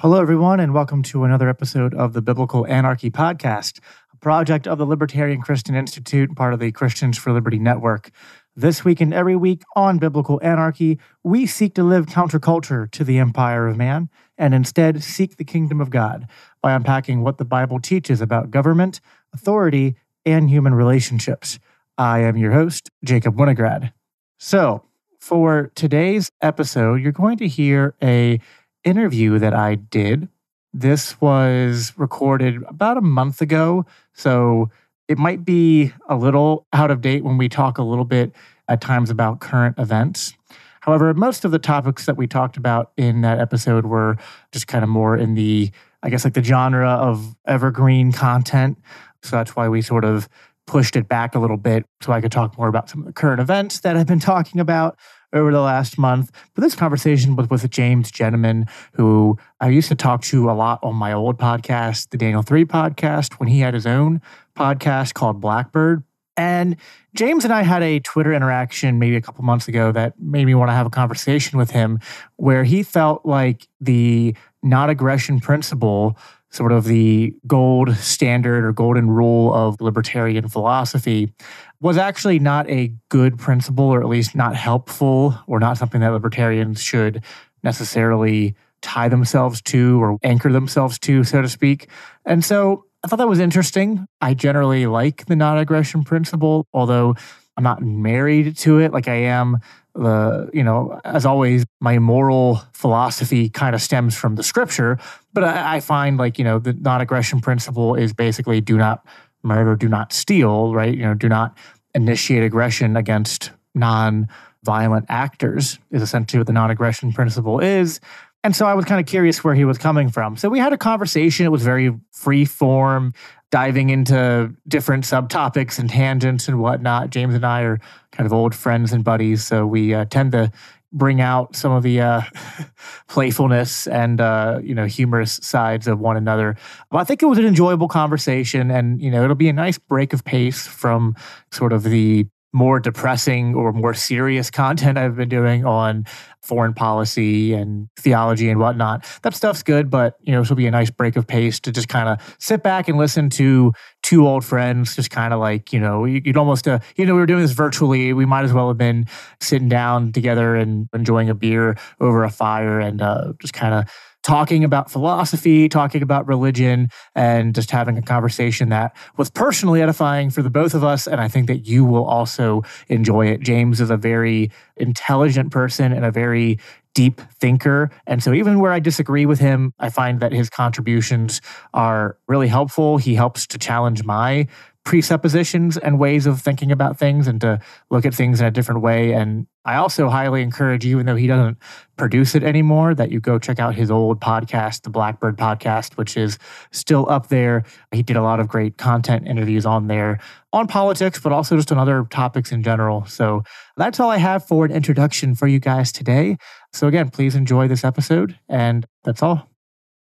[0.00, 4.78] Hello, everyone, and welcome to another episode of the Biblical Anarchy Podcast, a project of
[4.78, 8.10] the Libertarian Christian Institute, part of the Christians for Liberty Network.
[8.56, 13.18] This week and every week on Biblical Anarchy, we seek to live counterculture to the
[13.18, 14.08] empire of man
[14.38, 16.26] and instead seek the kingdom of God
[16.62, 19.02] by unpacking what the Bible teaches about government,
[19.34, 21.58] authority, and human relationships.
[21.98, 23.92] I am your host, Jacob Winograd.
[24.38, 24.82] So,
[25.18, 28.40] for today's episode, you're going to hear a
[28.84, 30.28] interview that I did.
[30.72, 33.86] This was recorded about a month ago.
[34.14, 34.70] So
[35.08, 38.32] it might be a little out of date when we talk a little bit
[38.68, 40.34] at times about current events.
[40.80, 44.16] However, most of the topics that we talked about in that episode were
[44.52, 45.70] just kind of more in the,
[46.02, 48.78] I guess, like the genre of evergreen content.
[49.22, 50.28] So that's why we sort of
[50.66, 53.12] pushed it back a little bit so I could talk more about some of the
[53.12, 54.96] current events that I've been talking about
[55.32, 56.30] over the last month.
[56.54, 60.80] But this conversation was with James Jenneman, who I used to talk to a lot
[60.82, 64.20] on my old podcast, the Daniel 3 podcast, when he had his own
[64.56, 66.02] podcast called Blackbird.
[66.36, 66.76] And
[67.14, 70.54] James and I had a Twitter interaction maybe a couple months ago that made me
[70.54, 71.98] want to have a conversation with him
[72.36, 76.16] where he felt like the not aggression principle
[76.50, 81.32] sort of the gold standard or golden rule of libertarian philosophy
[81.80, 86.12] was actually not a good principle or at least not helpful or not something that
[86.12, 87.22] libertarians should
[87.62, 91.88] necessarily tie themselves to or anchor themselves to so to speak.
[92.24, 94.06] And so i thought that was interesting.
[94.20, 97.14] I generally like the non-aggression principle although
[97.56, 98.92] i'm not married to it.
[98.92, 99.58] Like i am
[100.00, 104.98] the you know as always my moral philosophy kind of stems from the scripture
[105.32, 109.04] but I, I find like you know the non-aggression principle is basically do not
[109.42, 111.56] murder do not steal right you know do not
[111.94, 118.00] initiate aggression against non-violent actors is essentially what the non-aggression principle is
[118.42, 120.38] and so I was kind of curious where he was coming from.
[120.38, 121.44] So we had a conversation.
[121.44, 123.12] It was very free form,
[123.50, 127.10] diving into different subtopics and tangents and whatnot.
[127.10, 127.80] James and I are
[128.12, 129.44] kind of old friends and buddies.
[129.44, 130.52] So we uh, tend to
[130.92, 132.22] bring out some of the uh,
[133.08, 136.56] playfulness and uh, you know humorous sides of one another.
[136.90, 139.78] Well, I think it was an enjoyable conversation, and you know it'll be a nice
[139.78, 141.14] break of pace from
[141.50, 146.04] sort of the more depressing or more serious content I've been doing on
[146.42, 149.06] foreign policy and theology and whatnot.
[149.22, 151.72] That stuff's good, but you know, this will be a nice break of pace to
[151.72, 153.72] just kind of sit back and listen to
[154.02, 157.20] two old friends, just kind of like, you know, you'd almost, uh, you know, we
[157.20, 158.12] were doing this virtually.
[158.12, 159.06] We might as well have been
[159.40, 163.84] sitting down together and enjoying a beer over a fire and uh, just kind of
[164.22, 170.30] talking about philosophy, talking about religion, and just having a conversation that was personally edifying
[170.30, 171.06] for the both of us.
[171.06, 173.40] And I think that you will also enjoy it.
[173.40, 176.58] James is a very intelligent person and a very
[176.94, 177.90] deep thinker.
[178.06, 181.40] And so, even where I disagree with him, I find that his contributions
[181.72, 182.98] are really helpful.
[182.98, 184.48] He helps to challenge my
[184.84, 187.60] presuppositions and ways of thinking about things and to
[187.90, 189.12] look at things in a different way.
[189.12, 191.58] And I also highly encourage, even though he doesn't
[191.96, 196.16] produce it anymore, that you go check out his old podcast, the Blackbird podcast, which
[196.16, 196.38] is
[196.72, 197.64] still up there.
[197.92, 200.18] He did a lot of great content interviews on there
[200.52, 203.04] on politics, but also just on other topics in general.
[203.04, 203.42] So
[203.76, 206.38] that's all I have for an introduction for you guys today.
[206.72, 208.38] So again, please enjoy this episode.
[208.48, 209.46] And that's all.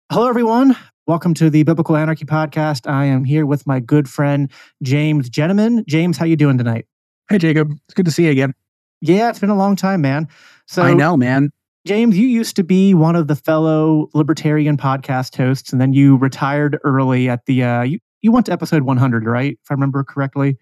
[0.10, 0.76] Hello, everyone.
[1.06, 2.90] Welcome to the Biblical Anarchy podcast.
[2.90, 4.50] I am here with my good friend
[4.82, 5.86] James Jenneman.
[5.86, 6.86] James, how you doing tonight?
[7.30, 8.54] Hey Jacob, it's good to see you again.
[9.02, 10.30] Yeah, it's been a long time, man.
[10.66, 11.52] So I know, man.
[11.86, 16.16] James, you used to be one of the fellow libertarian podcast hosts, and then you
[16.16, 17.66] retired early at the.
[17.66, 19.60] Uh, you you went to episode 100, right?
[19.62, 20.58] If I remember correctly,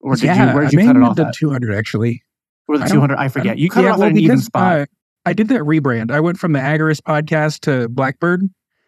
[0.00, 0.54] or did yeah, you?
[0.54, 1.18] Where did you I cut it off?
[1.18, 1.32] At?
[1.32, 2.22] 200 actually.
[2.66, 3.16] Or the 200?
[3.16, 3.56] I forget.
[3.56, 4.80] You cut yeah, it off well, at an because, even spot.
[4.80, 4.86] Uh,
[5.24, 6.10] I did that rebrand.
[6.10, 8.42] I went from the Agorist podcast to Blackbird.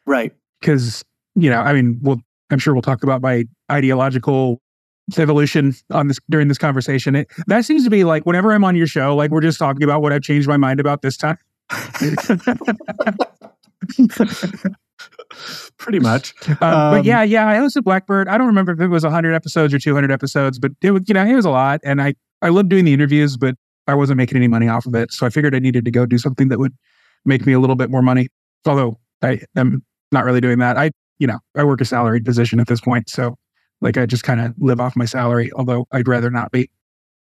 [0.05, 1.05] Right because
[1.35, 2.21] you know, I mean, we'll
[2.51, 4.61] I'm sure we'll talk about my ideological
[5.19, 7.17] evolution on this during this conversation.
[7.17, 9.83] It, that seems to be like whenever I'm on your show, like we're just talking
[9.83, 11.39] about what I've changed my mind about this time.
[15.79, 16.35] Pretty much.
[16.49, 18.29] Uh, um, but yeah, yeah, I hosted Blackbird.
[18.29, 21.15] I don't remember if it was 100 episodes or 200 episodes, but it was, you
[21.15, 21.81] know, it was a lot.
[21.85, 23.55] And I, I loved doing the interviews, but
[23.87, 25.13] I wasn't making any money off of it.
[25.13, 26.75] So I figured I needed to go do something that would
[27.25, 28.29] make me a little bit more money.
[28.67, 30.77] Although I am not really doing that.
[30.77, 33.09] I, you know, I work a salaried position at this point.
[33.09, 33.37] So
[33.81, 36.71] like I just kind of live off my salary, although I'd rather not be.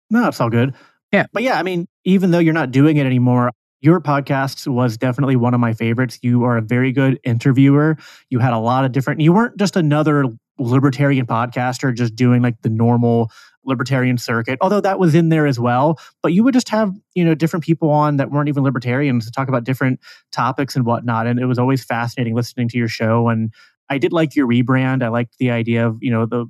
[0.09, 0.73] No, it's all good.
[1.11, 1.25] Yeah.
[1.33, 3.51] But yeah, I mean, even though you're not doing it anymore,
[3.81, 6.19] your podcast was definitely one of my favorites.
[6.21, 7.97] You are a very good interviewer.
[8.29, 10.25] You had a lot of different, you weren't just another
[10.59, 13.31] libertarian podcaster just doing like the normal
[13.65, 15.99] libertarian circuit, although that was in there as well.
[16.21, 19.31] But you would just have, you know, different people on that weren't even libertarians to
[19.31, 19.99] talk about different
[20.31, 21.27] topics and whatnot.
[21.27, 23.27] And it was always fascinating listening to your show.
[23.29, 23.53] And
[23.89, 25.03] I did like your rebrand.
[25.03, 26.45] I liked the idea of, you know, the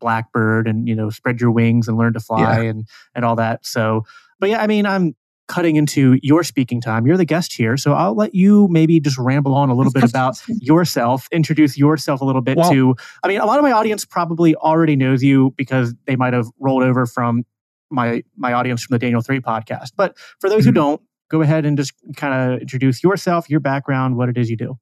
[0.00, 2.70] blackbird and, you know, spread your wings and learn to fly yeah.
[2.70, 3.64] and and all that.
[3.64, 4.04] So
[4.38, 5.14] but yeah, I mean, I'm
[5.48, 7.06] cutting into your speaking time.
[7.06, 10.04] You're the guest here, so I'll let you maybe just ramble on a little bit
[10.04, 13.72] about yourself, introduce yourself a little bit well, to I mean, a lot of my
[13.72, 17.44] audience probably already knows you because they might have rolled over from
[17.90, 19.92] my my audience from the Daniel 3 podcast.
[19.96, 20.68] But for those mm-hmm.
[20.68, 24.50] who don't, go ahead and just kind of introduce yourself, your background, what it is
[24.50, 24.78] you do.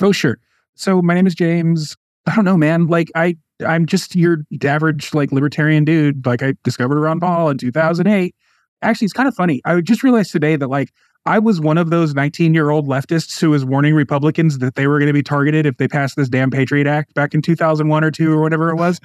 [0.00, 0.38] Oh, sure.
[0.74, 1.96] So my name is James.
[2.26, 2.86] I don't know, man.
[2.86, 6.26] Like I I'm just your average like libertarian dude.
[6.26, 8.34] Like I discovered Ron Paul in 2008
[8.82, 9.60] actually, it's kind of funny.
[9.64, 10.92] I just realized today that like
[11.26, 14.86] I was one of those 19 year old leftists who was warning Republicans that they
[14.86, 18.04] were going to be targeted if they passed this damn Patriot Act back in 2001
[18.04, 19.00] or two or whatever it was.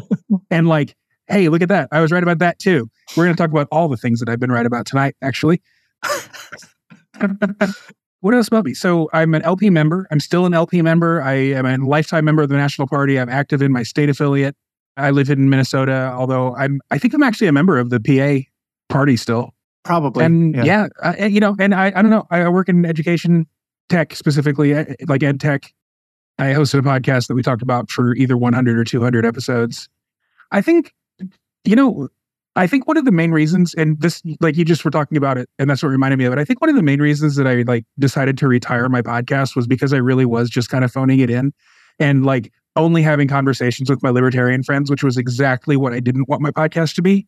[0.50, 0.94] and like,
[1.28, 1.88] hey, look at that.
[1.90, 2.88] I was right about that too.
[3.16, 5.60] We're going to talk about all the things that I've been right about tonight, actually.
[8.20, 8.74] what else about me?
[8.74, 10.06] So I'm an LP member.
[10.12, 11.22] I'm still an LP member.
[11.22, 13.18] I am a lifetime member of the National Party.
[13.18, 14.54] I'm active in my state affiliate.
[14.96, 18.48] I live in Minnesota, although I'm I think I'm actually a member of the PA
[18.88, 19.54] party still.
[19.84, 20.24] Probably.
[20.24, 22.26] And yeah, yeah I, you know, and I, I don't know.
[22.30, 23.46] I work in education
[23.88, 25.72] tech specifically, eh, like ed tech.
[26.38, 29.88] I hosted a podcast that we talked about for either 100 or 200 episodes.
[30.50, 30.92] I think,
[31.64, 32.08] you know,
[32.56, 35.38] I think one of the main reasons, and this, like you just were talking about
[35.38, 36.38] it, and that's what reminded me of it.
[36.38, 39.56] I think one of the main reasons that I like decided to retire my podcast
[39.56, 41.52] was because I really was just kind of phoning it in
[41.98, 46.28] and like only having conversations with my libertarian friends, which was exactly what I didn't
[46.28, 47.26] want my podcast to be.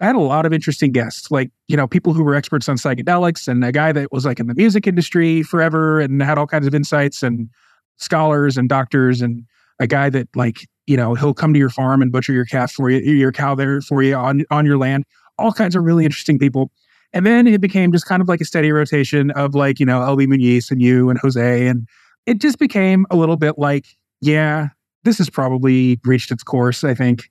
[0.00, 2.76] I had a lot of interesting guests, like, you know, people who were experts on
[2.76, 6.46] psychedelics and a guy that was like in the music industry forever and had all
[6.46, 7.48] kinds of insights and
[7.96, 9.44] scholars and doctors and
[9.80, 12.70] a guy that like, you know, he'll come to your farm and butcher your calf
[12.70, 15.04] for you, your cow there for you on, on your land,
[15.36, 16.70] all kinds of really interesting people.
[17.12, 20.00] And then it became just kind of like a steady rotation of like, you know,
[20.00, 21.66] LB Muniz and you and Jose.
[21.66, 21.88] And
[22.26, 23.86] it just became a little bit like,
[24.20, 24.68] yeah,
[25.04, 26.84] this has probably reached its course.
[26.84, 27.30] I think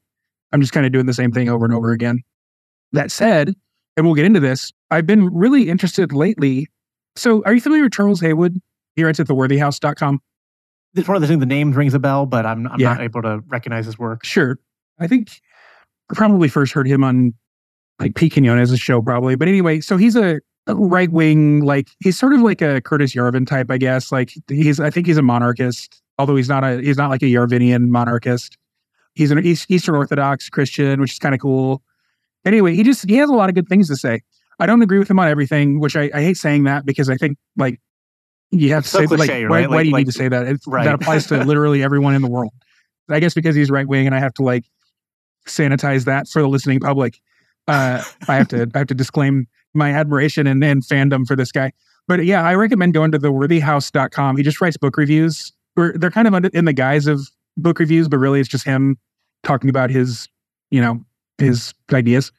[0.52, 2.24] I'm just kind of doing the same thing over and over again.
[2.94, 3.54] That said,
[3.96, 6.68] and we'll get into this, I've been really interested lately.
[7.16, 8.62] So, are you familiar with Charles Haywood?
[8.96, 10.22] He writes at theworthyhouse.com.
[10.96, 12.94] It's one of the things, the name rings a bell, but I'm, I'm yeah.
[12.94, 14.26] not able to recognize his work.
[14.26, 14.58] Sure.
[15.00, 15.42] I think
[16.12, 17.34] I probably first heard him on
[18.00, 19.36] like Pete Quinones' show, probably.
[19.36, 23.14] But anyway, so he's a, a right wing, like, he's sort of like a Curtis
[23.14, 24.12] Yarvin type, I guess.
[24.12, 27.26] Like, he's, I think he's a monarchist, although he's not a, he's not like a
[27.26, 28.58] Yarvinian monarchist.
[29.14, 31.82] He's an East, Eastern Orthodox Christian, which is kind of cool.
[32.46, 34.22] Anyway, he just he has a lot of good things to say.
[34.60, 37.16] I don't agree with him on everything, which I, I hate saying that because I
[37.16, 37.80] think like
[38.52, 40.18] you have to so say cliche, like, why, why, why, do you like, need to
[40.18, 40.60] say that?
[40.66, 40.86] Right.
[40.86, 42.54] That applies to literally everyone in the world.
[43.10, 44.66] I guess because he's right wing and I have to like
[45.48, 47.20] sanitize that for the listening public.
[47.68, 51.52] Uh, I have to I have to disclaim my admiration and, and fandom for this
[51.52, 51.72] guy.
[52.08, 54.38] But yeah, I recommend going to theworthyhouse.com.
[54.38, 55.52] He just writes book reviews.
[55.76, 58.98] They're kind of under, in the guise of book reviews, but really it's just him
[59.44, 60.28] talking about his,
[60.72, 61.04] you know,
[61.38, 62.32] his ideas.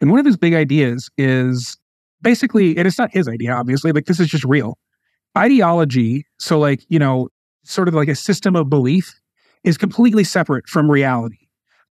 [0.00, 1.76] And one of his big ideas is
[2.22, 4.78] basically, and it's not his idea, obviously, like this is just real.
[5.36, 7.28] Ideology, so like, you know,
[7.64, 9.20] sort of like a system of belief,
[9.64, 11.48] is completely separate from reality.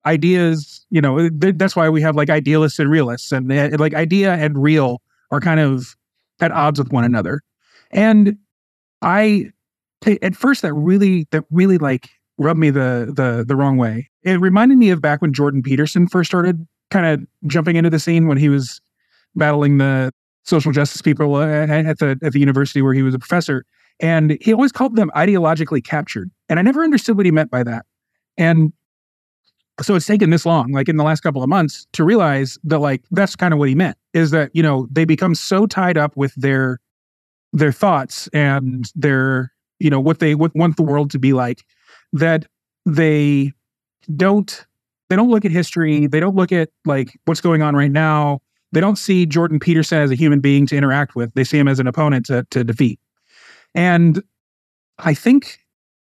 [0.05, 3.93] Ideas, you know, th- that's why we have like idealists and realists, and uh, like
[3.93, 5.95] idea and real are kind of
[6.39, 7.41] at odds with one another.
[7.91, 8.37] And
[9.01, 9.51] I,
[10.21, 12.09] at first, that really, that really like
[12.41, 14.09] rubbed me the the the wrong way.
[14.23, 17.99] It reminded me of back when Jordan Peterson first started kind of jumping into the
[17.99, 18.81] scene when he was
[19.35, 20.11] battling the
[20.43, 23.63] social justice people uh, at the at the university where he was a professor,
[23.99, 27.63] and he always called them ideologically captured, and I never understood what he meant by
[27.63, 27.85] that.
[28.37, 28.73] And
[29.81, 32.79] so it's taken this long, like in the last couple of months, to realize that
[32.79, 35.97] like that's kind of what he meant is that you know they become so tied
[35.97, 36.79] up with their
[37.53, 41.63] their thoughts and their you know what they what want the world to be like
[42.13, 42.45] that
[42.85, 43.53] they
[44.15, 44.65] don't
[45.09, 48.39] they don't look at history they don't look at like what's going on right now.
[48.73, 51.33] They don't see jordan peterson as a human being to interact with.
[51.33, 52.99] They see him as an opponent to, to defeat.
[53.75, 54.21] And
[54.97, 55.59] i think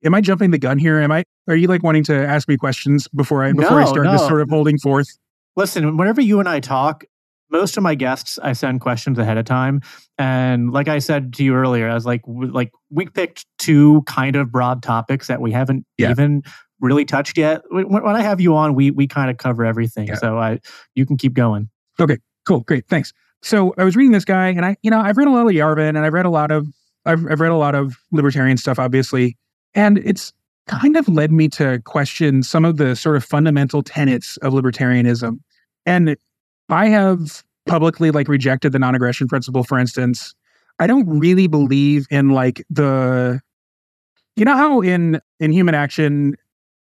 [0.05, 1.01] am i jumping the gun here?
[1.01, 3.85] Am i are you like wanting to ask me questions before i before no, i
[3.85, 4.13] start no.
[4.13, 5.19] this sort of holding forth?
[5.57, 7.05] Listen whenever you and i talk
[7.53, 9.83] most of my guests I send questions ahead of time,
[10.19, 14.35] and like I said to you earlier, I was like, like we picked two kind
[14.35, 16.11] of broad topics that we haven't yeah.
[16.11, 16.43] even
[16.81, 17.63] really touched yet.
[17.71, 20.15] When, when, I have you on, we we kind of cover everything, yeah.
[20.15, 20.59] so I
[20.95, 21.69] you can keep going.
[22.01, 22.17] Okay,
[22.47, 23.13] cool, great, thanks.
[23.43, 25.53] So I was reading this guy, and I, you know, I've read a lot of
[25.53, 26.67] Yarvin, and I've read a lot of,
[27.05, 29.37] I've, I've read a lot of libertarian stuff, obviously,
[29.75, 30.33] and it's
[30.69, 35.41] kind of led me to question some of the sort of fundamental tenets of libertarianism.
[35.85, 36.17] And
[36.69, 40.35] I have publicly like rejected the non-aggression principle, for instance.
[40.79, 43.41] I don't really believe in like the
[44.37, 46.35] you know how in in human action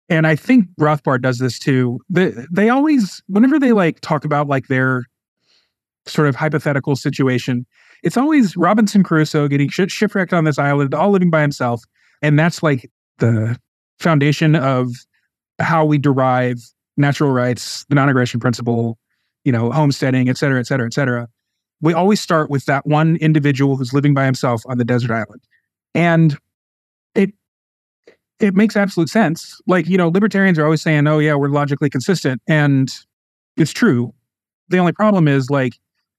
[0.09, 2.01] and I think Rothbard does this too.
[2.09, 5.05] They they always whenever they like talk about like their
[6.07, 7.67] sort of hypothetical situation,
[8.03, 11.83] it's always Robinson Crusoe getting shipwrecked on this island, all living by himself,
[12.21, 13.59] and that's like the
[14.01, 14.91] foundation of
[15.61, 16.59] how we derive
[16.97, 18.99] natural rights, the non-aggression principle,
[19.45, 21.29] you know, homesteading, et cetera, et cetera, et cetera.
[21.81, 25.43] We always start with that one individual who's living by himself on the desert island.
[25.95, 26.39] And
[27.15, 27.33] it
[28.39, 29.61] it makes absolute sense.
[29.67, 32.41] Like, you know, libertarians are always saying, oh yeah, we're logically consistent.
[32.49, 32.91] And
[33.57, 34.13] it's true.
[34.69, 35.75] The only problem is like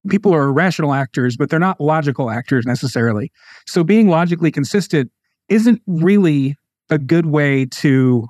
[0.09, 3.31] people are rational actors, but they're not logical actors necessarily.
[3.65, 5.11] So being logically consistent
[5.49, 6.55] isn't really
[6.89, 8.27] a good way to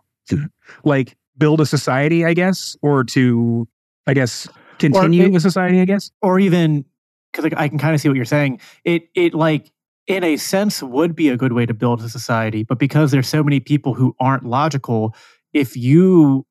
[0.84, 3.68] like build a society, I guess, or to,
[4.08, 4.48] I guess,
[4.92, 6.12] continue it, a society, I guess.
[6.22, 6.86] Or even
[7.32, 8.60] because like, I can kind of see what you're saying.
[8.84, 9.72] It it like
[10.08, 13.28] in a sense would be a good way to build a society, but because there's
[13.28, 15.16] so many people who aren't logical,
[15.54, 16.46] if you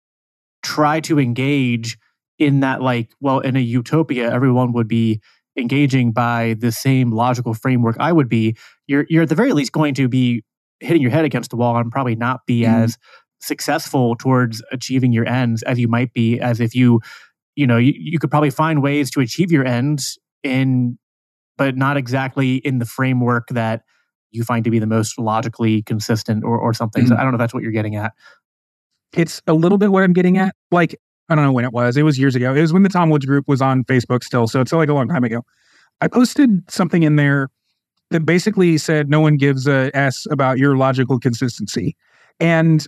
[0.62, 1.98] try to engage
[2.38, 5.20] in that like well in a utopia everyone would be
[5.56, 9.72] engaging by the same logical framework I would be, you're you're at the very least
[9.72, 10.44] going to be
[10.80, 12.68] hitting your head against the wall and probably not be mm.
[12.68, 12.96] as
[13.40, 17.00] successful towards achieving your ends as you might be as if you
[17.56, 20.98] you know you, you could probably find ways to achieve your ends in
[21.56, 23.82] but not exactly in the framework that
[24.30, 27.04] you find to be the most logically consistent or, or something.
[27.04, 27.08] Mm.
[27.08, 28.12] So I don't know if that's what you're getting at.
[29.14, 30.56] It's a little bit what I'm getting at.
[30.70, 31.96] Like, I don't know when it was.
[31.96, 32.54] It was years ago.
[32.54, 34.48] It was when the Tom Woods group was on Facebook still.
[34.48, 35.42] So it's like a long time ago.
[36.00, 37.48] I posted something in there
[38.10, 41.96] that basically said no one gives a s about your logical consistency,
[42.40, 42.86] and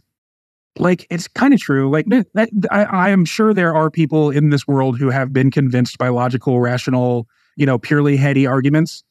[0.79, 1.91] like it's kind of true.
[1.91, 5.51] Like that, I, I am sure there are people in this world who have been
[5.51, 9.05] convinced by logical, rational, you know, purely heady arguments.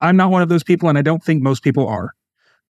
[0.00, 2.14] I'm not one of those people, and I don't think most people are.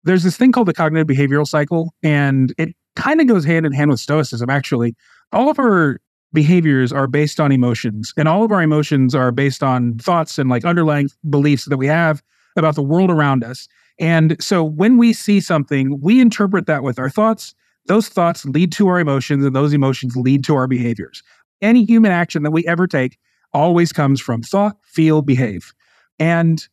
[0.04, 3.72] There's this thing called the cognitive behavioral cycle, and it kind of goes hand in
[3.72, 4.50] hand with stoicism.
[4.50, 4.96] Actually,
[5.32, 6.00] all of our
[6.34, 10.50] behaviors are based on emotions, and all of our emotions are based on thoughts and
[10.50, 12.22] like underlying beliefs that we have
[12.58, 13.68] about the world around us.
[14.00, 17.54] And so when we see something, we interpret that with our thoughts.
[17.88, 21.22] Those thoughts lead to our emotions, and those emotions lead to our behaviors.
[21.62, 23.18] Any human action that we ever take
[23.54, 25.74] always comes from thought, feel, behave.
[26.20, 26.66] And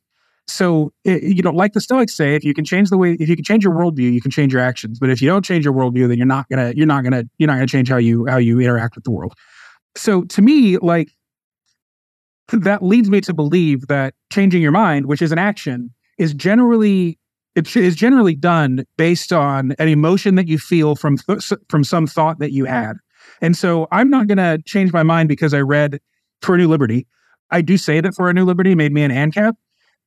[0.49, 3.29] so, it, you know, like the Stoics say, if you can change the way, if
[3.29, 4.99] you can change your worldview, you can change your actions.
[4.99, 7.47] But if you don't change your worldview, then you're not gonna, you're not gonna, you're
[7.47, 9.35] not gonna change how you how you interact with the world.
[9.97, 11.11] So, to me, like
[12.49, 17.19] that leads me to believe that changing your mind, which is an action, is generally
[17.61, 22.07] it is generally done based on an emotion that you feel from th- from some
[22.07, 22.97] thought that you had.
[23.41, 26.01] And so I'm not going to change my mind because I read
[26.43, 27.07] For a New Liberty.
[27.51, 29.55] I do say that For a New Liberty made me an ANCAP,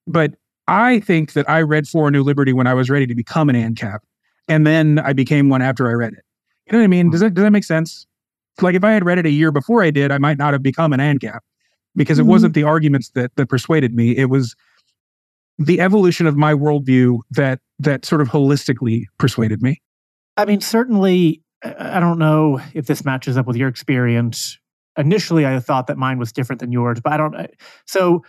[0.08, 0.34] but
[0.68, 3.50] I think that I read For a New Liberty when I was ready to become
[3.50, 4.00] an ANCAP,
[4.48, 6.24] and then I became one after I read it.
[6.68, 7.10] You know what I mean?
[7.10, 8.08] Does that does that make sense?
[8.62, 10.64] Like if I had read it a year before I did, I might not have
[10.64, 11.40] become an ANCAP
[11.96, 12.32] because it mm-hmm.
[12.32, 14.16] wasn't the arguments that that persuaded me.
[14.16, 14.56] It was
[15.58, 19.82] the evolution of my worldview that that sort of holistically persuaded me.
[20.38, 24.58] I mean, certainly, I don't know if this matches up with your experience.
[24.98, 27.36] Initially, I thought that mine was different than yours, but I don't.
[27.86, 28.24] So,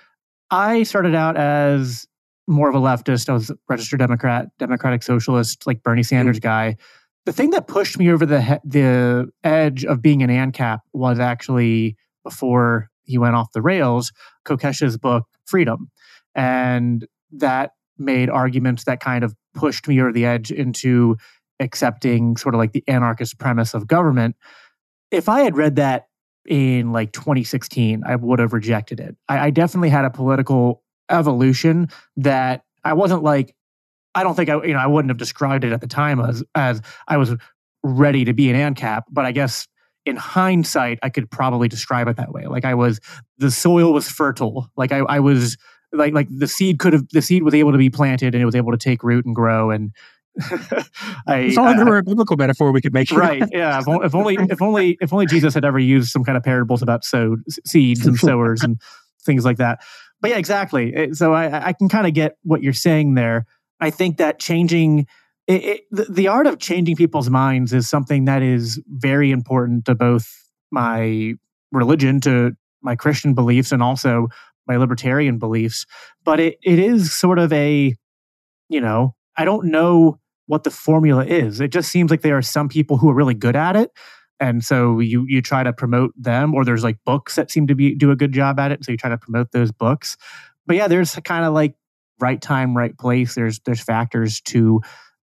[0.51, 2.07] I started out as
[2.47, 3.29] more of a leftist.
[3.29, 6.49] I was a registered Democrat, Democratic Socialist, like Bernie Sanders mm-hmm.
[6.49, 6.77] guy.
[7.27, 11.97] The thing that pushed me over the the edge of being an ANCAP was actually
[12.23, 14.13] before he went off the rails.
[14.45, 15.91] Kokesh's book Freedom,
[16.35, 17.07] and
[17.39, 21.17] that made arguments that kind of pushed me over the edge into
[21.61, 24.37] accepting sort of like the anarchist premise of government.
[25.11, 26.09] If I had read that
[26.47, 29.17] in like 2016, I would have rejected it.
[29.29, 33.55] I, I definitely had a political evolution that I wasn't like,
[34.15, 36.43] I don't think I, you know, I wouldn't have described it at the time as
[36.55, 37.35] as I was
[37.83, 39.67] ready to be an ANCAP, but I guess
[40.07, 42.47] in hindsight, I could probably describe it that way.
[42.47, 43.01] Like I was,
[43.39, 44.69] the soil was fertile.
[44.77, 45.57] Like I, I was
[45.95, 48.47] like like the seed could have the seed was able to be planted and it
[48.47, 49.93] was able to take root and grow and
[51.29, 53.21] I, it's all under a biblical metaphor we could make sure.
[53.21, 53.45] Right.
[53.53, 53.79] Yeah.
[53.79, 56.83] If, if, only if only if only Jesus had ever used some kind of parables
[56.83, 58.81] about sowed seeds and sowers and
[59.25, 59.81] things like that.
[60.21, 60.95] But yeah, exactly.
[60.95, 63.47] Eh, so I, I can kind of get what you're saying there.
[63.81, 65.07] I think that changing
[65.47, 69.85] it, it, the, the art of changing people's minds is something that is very important
[69.85, 70.27] to both
[70.71, 71.35] my
[71.71, 74.29] religion, to my Christian beliefs, and also
[74.67, 75.87] my libertarian beliefs.
[76.25, 77.95] But it, it is sort of a,
[78.69, 81.61] you know, I don't know what the formula is.
[81.61, 83.91] It just seems like there are some people who are really good at it.
[84.41, 87.75] And so you you try to promote them, or there's like books that seem to
[87.75, 88.85] be do a good job at it.
[88.85, 90.17] So you try to promote those books.
[90.67, 91.77] But yeah, there's kind of like
[92.21, 93.35] right time, right place.
[93.35, 94.81] There's there's factors to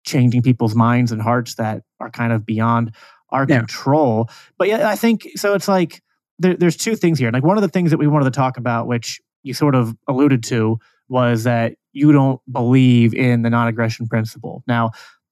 [0.05, 2.95] changing people's minds and hearts that are kind of beyond
[3.29, 3.59] our yeah.
[3.59, 4.29] control.
[4.57, 5.53] But yeah, I think so.
[5.53, 6.01] It's like
[6.39, 7.31] there, there's two things here.
[7.31, 9.95] Like one of the things that we wanted to talk about, which you sort of
[10.07, 10.77] alluded to,
[11.09, 14.63] was that you don't believe in the non-aggression principle.
[14.67, 14.91] Now,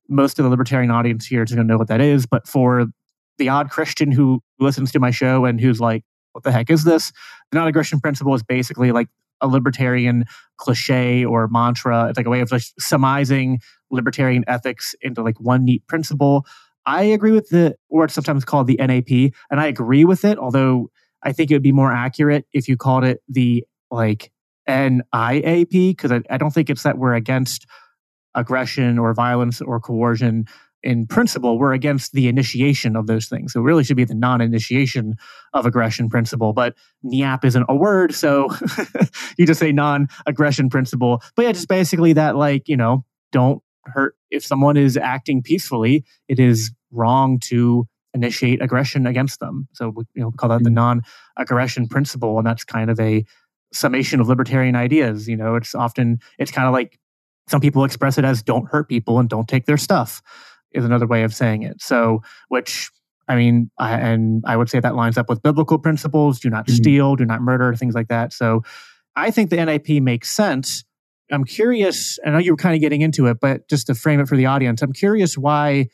[0.09, 2.87] most of the libertarian audience here is going to know what that is, but for
[3.37, 6.83] the odd Christian who listens to my show and who's like, "What the heck is
[6.83, 7.11] this?"
[7.51, 9.09] The non-aggression principle is basically like
[9.41, 10.25] a libertarian
[10.57, 12.07] cliche or mantra.
[12.07, 13.59] It's like a way of like summarizing
[13.91, 16.45] libertarian ethics into like one neat principle.
[16.85, 20.37] I agree with the, or it's sometimes called the NAP, and I agree with it.
[20.37, 20.89] Although
[21.23, 24.31] I think it would be more accurate if you called it the like
[24.69, 27.65] NIAP, because I, I don't think it's that we're against
[28.35, 30.45] aggression or violence or coercion
[30.85, 33.51] in principle, we're against the initiation of those things.
[33.51, 35.15] So it really should be the non-initiation
[35.53, 36.53] of aggression principle.
[36.53, 38.49] But NIAP isn't a word, so
[39.37, 41.23] you just say non-aggression principle.
[41.35, 46.05] But yeah, just basically that, like, you know, don't hurt if someone is acting peacefully,
[46.27, 49.67] it is wrong to initiate aggression against them.
[49.73, 51.01] So you know, we call that the mm-hmm.
[51.37, 53.25] non-aggression principle, and that's kind of a
[53.75, 55.27] summation of libertarian ideas.
[55.27, 56.99] You know, it's often it's kind of like
[57.47, 60.21] some people express it as don't hurt people and don't take their stuff
[60.71, 61.81] is another way of saying it.
[61.81, 62.89] So, which
[63.27, 66.65] I mean, I, and I would say that lines up with biblical principles: do not
[66.67, 66.75] mm-hmm.
[66.75, 68.33] steal, do not murder, things like that.
[68.33, 68.63] So,
[69.15, 70.83] I think the NAP makes sense.
[71.31, 72.19] I'm curious.
[72.25, 74.37] I know you were kind of getting into it, but just to frame it for
[74.37, 75.87] the audience, I'm curious why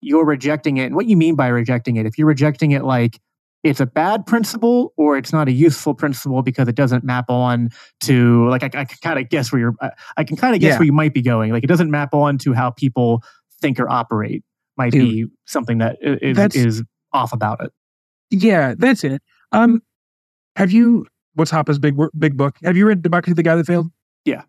[0.00, 2.06] you're rejecting it and what you mean by rejecting it.
[2.06, 3.18] If you're rejecting it like
[3.64, 7.70] it's a bad principle or it's not a useful principle because it doesn't map on
[8.00, 10.60] to like I, I can kind of guess where you're I, I can kind of
[10.60, 10.78] guess yeah.
[10.78, 11.52] where you might be going.
[11.52, 13.22] Like it doesn't map on to how people
[13.60, 14.44] think or operate
[14.76, 17.72] might Dude, be something that is, is off about it.
[18.30, 19.22] Yeah, that's it.
[19.52, 19.82] Um,
[20.56, 21.06] have you?
[21.34, 22.56] What's Hoppe's big big book?
[22.62, 23.90] Have you read Democracy: The God That Failed?
[24.24, 24.42] Yeah.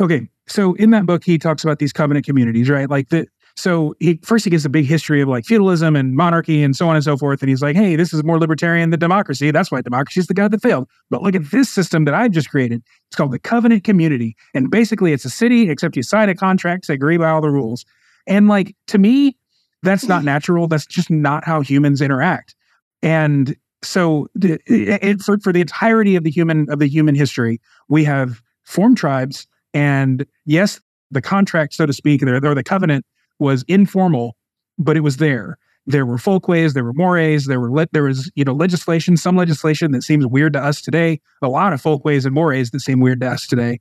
[0.00, 2.88] Okay, so in that book, he talks about these covenant communities, right?
[2.88, 6.62] Like the so he first he gives a big history of like feudalism and monarchy
[6.62, 9.00] and so on and so forth, and he's like, hey, this is more libertarian than
[9.00, 9.50] democracy.
[9.50, 10.88] That's why democracy is the god that failed.
[11.10, 12.82] But look at this system that I just created.
[13.08, 16.84] It's called the covenant community, and basically it's a city except you sign a contract
[16.84, 17.84] to agree by all the rules.
[18.26, 19.36] And like to me,
[19.82, 20.68] that's not natural.
[20.68, 22.54] That's just not how humans interact.
[23.02, 28.04] And so it, for, for the entirety of the human of the human history, we
[28.04, 33.04] have formed tribes, and yes, the contract, so to speak, or the covenant
[33.42, 34.36] was informal,
[34.78, 35.58] but it was there.
[35.84, 39.36] There were folkways, there were mores, there were le- there was you know legislation, some
[39.36, 43.00] legislation that seems weird to us today, a lot of folkways and mores that seem
[43.00, 43.80] weird to us today,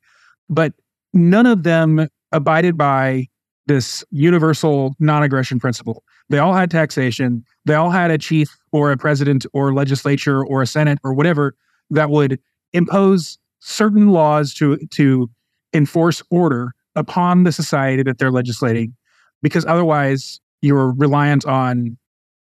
[0.50, 0.74] but
[1.14, 3.28] none of them abided by
[3.68, 6.04] this universal non-aggression principle.
[6.30, 7.46] They all had taxation.
[7.66, 11.56] They all had a chief or a president or legislature or a senate or whatever
[11.92, 12.40] that would
[12.74, 15.30] impose certain laws to to
[15.74, 18.96] enforce order upon the society that they're legislating
[19.42, 21.98] because otherwise you're reliant on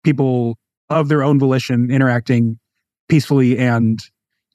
[0.02, 0.58] people
[0.90, 2.58] of their own volition interacting
[3.08, 4.00] peacefully and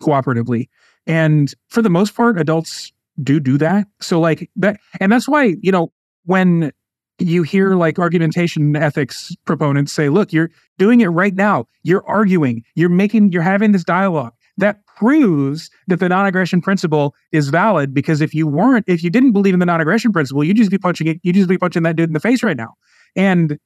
[0.02, 0.69] cooperatively.
[1.06, 3.88] And for the most part, adults do do that.
[3.99, 5.91] So like that, and that's why, you know,
[6.25, 6.71] when
[7.17, 11.67] you hear like argumentation ethics proponents say, look, you're doing it right now.
[11.84, 17.50] You're arguing, you're making, you're having this dialogue that proves that the non-aggression principle is
[17.50, 20.69] valid because if you weren't if you didn't believe in the non-aggression principle you'd just
[20.69, 22.76] be punching it you'd just be punching that dude in the face right now.
[23.15, 23.58] And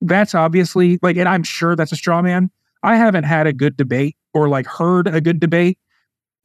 [0.00, 2.50] that's obviously like and i'm sure that's a straw man.
[2.82, 5.78] I haven't had a good debate or like heard a good debate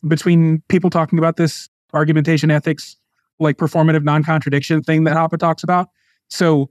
[0.06, 2.98] between people talking about this argumentation ethics
[3.40, 5.90] like performative non-contradiction thing that Hoppe talks about.
[6.30, 6.70] So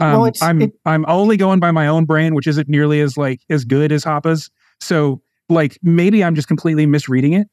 [0.00, 3.16] um, well, i'm it, i'm only going by my own brain which isn't nearly as
[3.16, 7.48] like as good as Hoppe's so like maybe I'm just completely misreading it.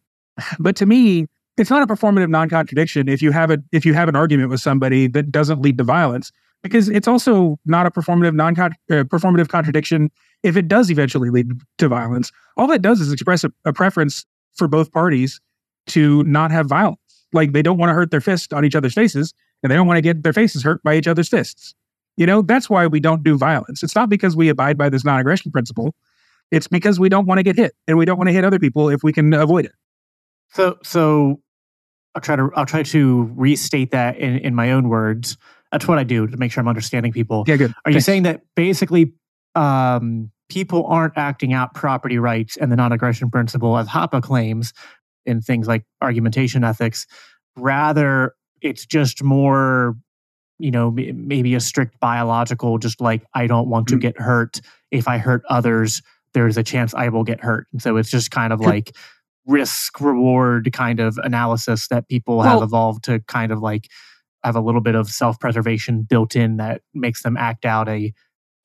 [0.59, 1.27] But to me,
[1.57, 4.59] it's not a performative non-contradiction if you have a if you have an argument with
[4.59, 6.31] somebody that doesn't lead to violence
[6.63, 10.09] because it's also not a performative non uh, performative contradiction
[10.41, 12.31] if it does eventually lead to violence.
[12.57, 14.25] All that does is express a, a preference
[14.55, 15.39] for both parties
[15.87, 16.99] to not have violence.
[17.33, 19.87] Like they don't want to hurt their fist on each other's faces and they don't
[19.87, 21.75] want to get their faces hurt by each other's fists.
[22.15, 23.83] You know, that's why we don't do violence.
[23.83, 25.95] It's not because we abide by this non-aggression principle.
[26.53, 28.59] It's because we don't want to get hit and we don't want to hit other
[28.59, 29.71] people if we can avoid it.
[30.51, 31.41] So, so
[32.13, 35.35] I'll try to I'll try to restate that in, in my own words.
[35.71, 37.43] That's what I do to make sure I'm understanding people.
[37.47, 37.73] Yeah, good.
[37.85, 39.13] Are you saying that basically
[39.55, 44.73] um, people aren't acting out property rights and the non-aggression principle as Hoppe claims
[45.25, 47.07] in things like argumentation ethics?
[47.57, 49.95] Rather, it's just more,
[50.59, 54.01] you know, maybe a strict biological, just like I don't want to mm-hmm.
[54.01, 54.61] get hurt.
[54.91, 57.67] If I hurt others, there's a chance I will get hurt.
[57.71, 58.95] And so it's just kind of like
[59.45, 63.89] risk reward kind of analysis that people well, have evolved to kind of like
[64.43, 68.13] have a little bit of self preservation built in that makes them act out a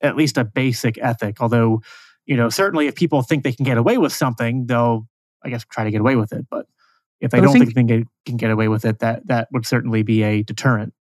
[0.01, 1.37] at least a basic ethic.
[1.41, 1.81] Although,
[2.25, 5.07] you know, certainly if people think they can get away with something, they'll
[5.43, 6.45] I guess try to get away with it.
[6.49, 6.65] But
[7.21, 10.03] if they don't think, think they can get away with it, that that would certainly
[10.03, 10.93] be a deterrent.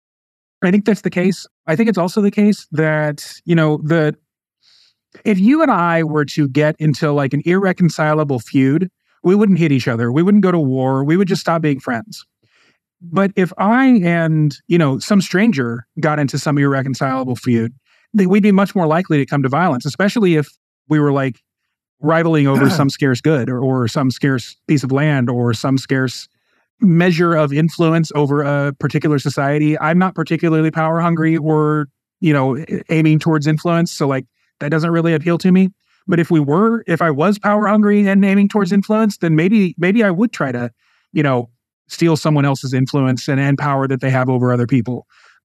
[0.63, 1.45] I think that's the case.
[1.67, 4.15] I think it's also the case that, you know, the
[5.25, 8.89] if you and I were to get into like an irreconcilable feud
[9.23, 10.11] we wouldn't hit each other.
[10.11, 11.03] We wouldn't go to war.
[11.03, 12.25] We would just stop being friends.
[13.01, 17.73] But if I and, you know, some stranger got into some irreconcilable feud,
[18.13, 20.47] we'd be much more likely to come to violence, especially if
[20.87, 21.41] we were like
[21.99, 26.27] rivaling over some scarce good or, or some scarce piece of land or some scarce
[26.79, 29.77] measure of influence over a particular society.
[29.77, 31.87] I'm not particularly power hungry or,
[32.21, 33.91] you know, aiming towards influence.
[33.91, 34.25] So like
[34.59, 35.69] that doesn't really appeal to me.
[36.07, 38.75] But if we were, if I was power hungry and aiming towards mm-hmm.
[38.75, 40.71] influence, then maybe maybe I would try to,
[41.11, 41.49] you know,
[41.87, 45.05] steal someone else's influence and, and power that they have over other people.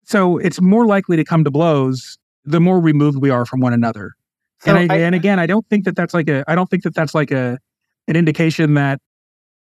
[0.06, 3.74] So it's more likely to come to blows the more removed we are from one
[3.74, 4.14] another.
[4.60, 6.70] So and I, I, and again, I don't think that that's like a I don't
[6.70, 7.58] think that that's like a
[8.08, 9.02] an indication that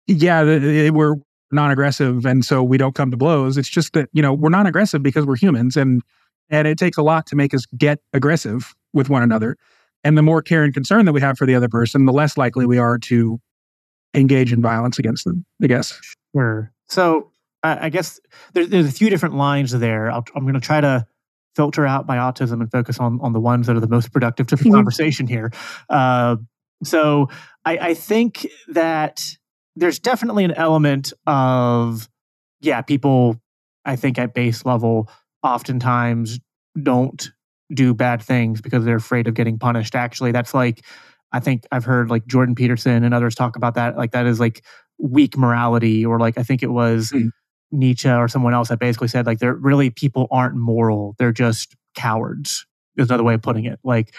[0.08, 1.16] yeah we're
[1.54, 3.58] non-aggressive and so we don't come to blows.
[3.58, 6.02] It's just that you know we're non-aggressive because we're humans and
[6.50, 9.58] and it takes a lot to make us get aggressive with one another.
[10.04, 12.38] And the more care and concern that we have for the other person, the less
[12.38, 13.40] likely we are to
[14.14, 16.00] engage in violence against them, I guess.
[16.36, 16.72] Sure.
[16.88, 17.32] So
[17.64, 18.20] I, I guess
[18.54, 20.12] there, there's a few different lines there.
[20.12, 21.06] i am going to try to
[21.56, 24.48] filter out my autism and focus on, on the ones that are the most productive
[24.48, 24.74] to the mm-hmm.
[24.74, 25.52] conversation here.
[25.90, 26.38] Uh,
[26.84, 27.30] so
[27.66, 29.22] I, I think that
[29.76, 32.10] there's definitely an element of,
[32.62, 33.40] yeah, people,
[33.86, 35.10] I think at base level,
[35.44, 36.40] oftentimes
[36.82, 37.32] don't
[37.74, 39.96] do bad things because they're afraid of getting punished.
[39.96, 40.86] Actually, that's like
[41.32, 43.98] I think I've heard like Jordan Peterson and others talk about that.
[43.98, 44.64] Like that is like
[45.00, 47.30] weak morality, or like I think it was mm.
[47.72, 51.76] Nietzsche or someone else that basically said like they're really people aren't moral; they're just
[51.96, 52.66] cowards.
[52.98, 53.80] Is another way of putting it.
[53.86, 54.14] Like,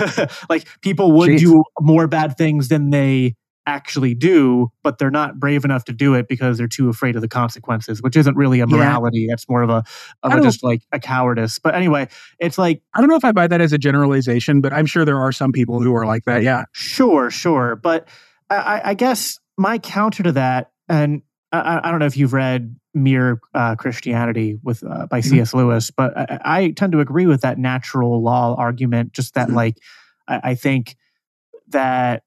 [0.50, 1.38] like people would Jeez.
[1.40, 3.36] do more bad things than they
[3.68, 7.22] actually do, but they're not brave enough to do it because they're too afraid of
[7.22, 9.20] the consequences, which isn't really a morality.
[9.20, 9.26] Yeah.
[9.32, 9.84] That's more of a
[10.22, 11.58] of a, just like a cowardice.
[11.58, 12.08] But anyway,
[12.40, 15.04] it's like I don't know if I buy that as a generalization, but I'm sure
[15.04, 16.42] there are some people who are like that.
[16.42, 17.76] Yeah, sure, sure.
[17.76, 18.08] But
[18.48, 22.74] I, I guess my counter to that, and I, I, don't know if you've read
[22.94, 25.36] Mere uh, Christianity with uh, by mm-hmm.
[25.36, 25.52] C.S.
[25.52, 29.12] Lewis, but I, I, tend to agree with that natural law argument.
[29.12, 29.56] Just that, mm-hmm.
[29.56, 29.76] like,
[30.26, 30.96] I think
[31.68, 32.22] that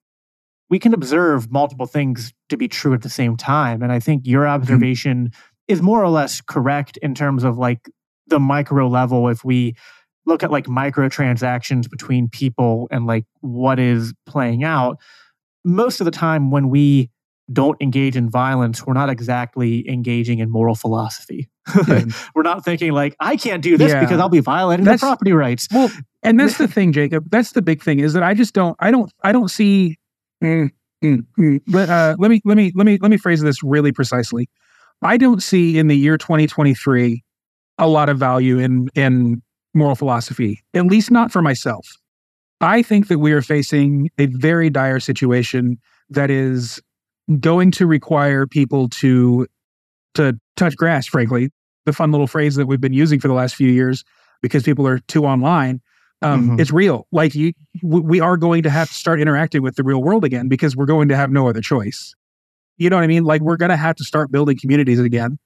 [0.71, 3.83] we can observe multiple things to be true at the same time.
[3.83, 4.53] And I think your mm-hmm.
[4.53, 5.51] observation mm-hmm.
[5.67, 7.89] is more or less correct in terms of like
[8.27, 9.27] the micro level.
[9.27, 9.75] If we
[10.25, 14.97] look at like microtransactions between people and like what is playing out,
[15.65, 17.11] most of the time when we
[17.51, 21.49] don't engage in violence, we're not exactly engaging in moral philosophy.
[22.33, 23.99] we're not thinking like, I can't do this yeah.
[23.99, 25.67] because I'll be violating that's, the property rights.
[25.69, 25.91] Well,
[26.23, 27.29] and that's the thing, Jacob.
[27.29, 29.97] That's the big thing is that I just don't, I don't, I don't see
[30.43, 30.69] Mm,
[31.03, 31.61] mm, mm.
[31.67, 34.49] But, uh, let me let me let me let me phrase this really precisely.
[35.01, 37.23] I don't see in the year 2023
[37.77, 39.41] a lot of value in in
[39.73, 41.87] moral philosophy, at least not for myself.
[42.59, 46.81] I think that we are facing a very dire situation that is
[47.39, 49.47] going to require people to
[50.15, 51.49] to touch grass, frankly.
[51.85, 54.03] The fun little phrase that we've been using for the last few years
[54.41, 55.81] because people are too online
[56.21, 56.59] um, mm-hmm.
[56.59, 57.07] it's real.
[57.11, 60.47] Like you, we are going to have to start interacting with the real world again
[60.47, 62.13] because we're going to have no other choice.
[62.77, 63.23] You know what I mean?
[63.23, 65.37] Like we're going to have to start building communities again.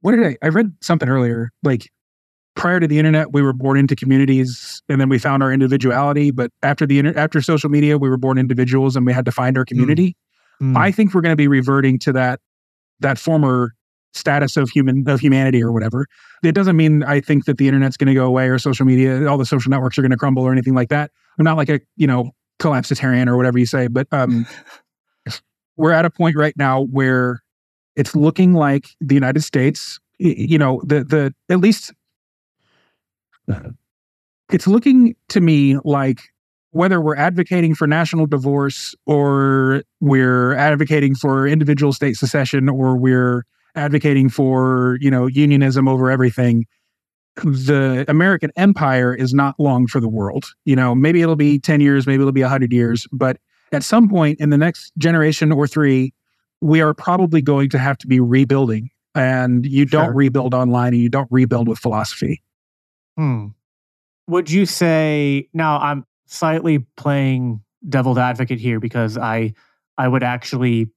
[0.00, 0.36] What did I?
[0.42, 1.50] I read something earlier.
[1.62, 1.90] Like
[2.54, 6.30] prior to the internet, we were born into communities, and then we found our individuality.
[6.30, 9.32] But after the inter- after social media, we were born individuals, and we had to
[9.32, 9.68] find our mm.
[9.68, 10.16] community.
[10.62, 10.76] Mm-hmm.
[10.76, 12.40] I think we're going to be reverting to that
[13.00, 13.74] that former
[14.14, 16.06] status of human of humanity or whatever.
[16.42, 19.26] It doesn't mean I think that the internet's going to go away or social media,
[19.28, 21.10] all the social networks are going to crumble or anything like that.
[21.38, 24.46] I'm not like a you know collapsitarian or whatever you say, but um,
[25.76, 27.42] we're at a point right now where
[27.96, 31.92] it's looking like the United States, you know, the the at least
[34.52, 36.20] it's looking to me like
[36.70, 43.44] whether we're advocating for national divorce or we're advocating for individual state secession or we're
[43.74, 46.66] advocating for, you know, unionism over everything,
[47.36, 50.46] the American empire is not long for the world.
[50.64, 53.38] You know, maybe it'll be 10 years, maybe it'll be 100 years, but
[53.72, 56.12] at some point in the next generation or three,
[56.60, 58.90] we are probably going to have to be rebuilding.
[59.14, 60.14] And you don't Sure.
[60.14, 62.42] rebuild online and you don't rebuild with philosophy.
[63.16, 63.48] Hmm.
[64.28, 69.54] Would you say now I'm slightly playing devil's advocate here because I
[69.96, 70.90] I would actually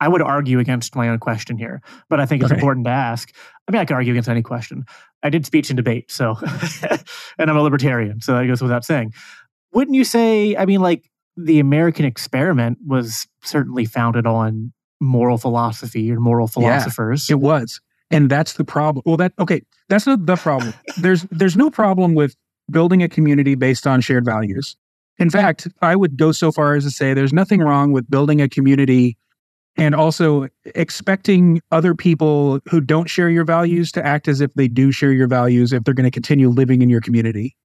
[0.00, 2.58] I would argue against my own question here, but I think it's Okay.
[2.58, 3.32] important to ask.
[3.68, 4.84] I mean, I can argue against any question.
[5.22, 6.36] I did speech and debate, so
[7.38, 9.12] and I'm a libertarian, so that goes without saying.
[9.72, 10.56] Wouldn't you say?
[10.56, 17.28] I mean, like the American experiment was certainly founded on moral philosophy or moral philosophers.
[17.30, 17.80] It was.
[18.10, 19.02] And that's the problem.
[19.06, 20.74] Well, that okay, that's not the problem.
[20.96, 22.34] there's there's no problem with
[22.70, 24.76] building a community based on shared values.
[25.18, 28.40] In fact, I would go so far as to say there's nothing wrong with building
[28.40, 29.16] a community
[29.76, 34.68] and also expecting other people who don't share your values to act as if they
[34.68, 37.56] do share your values if they're going to continue living in your community.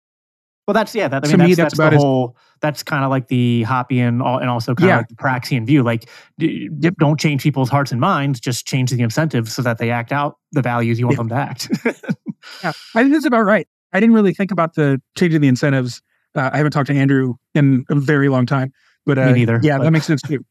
[0.67, 1.07] Well, that's yeah.
[1.07, 2.37] That, I To mean, me, that's, that's that's, about the as- whole.
[2.61, 4.97] That's kind of like the Hoppian, and also kind of Yeah.
[4.97, 5.83] like the Praxian view.
[5.83, 6.95] Like, d- Yep.
[6.97, 8.39] don't change people's hearts and minds.
[8.39, 11.17] Just change the incentives so that they act out the values you want Yeah.
[11.17, 11.69] them to act.
[12.63, 13.67] Yeah, I think that's about right.
[13.91, 16.01] I didn't really think about the changing the incentives.
[16.35, 18.71] Uh, I haven't talked to Andrew in a very long time,
[19.05, 20.45] but uh, Me neither, Yeah, but- that makes sense too.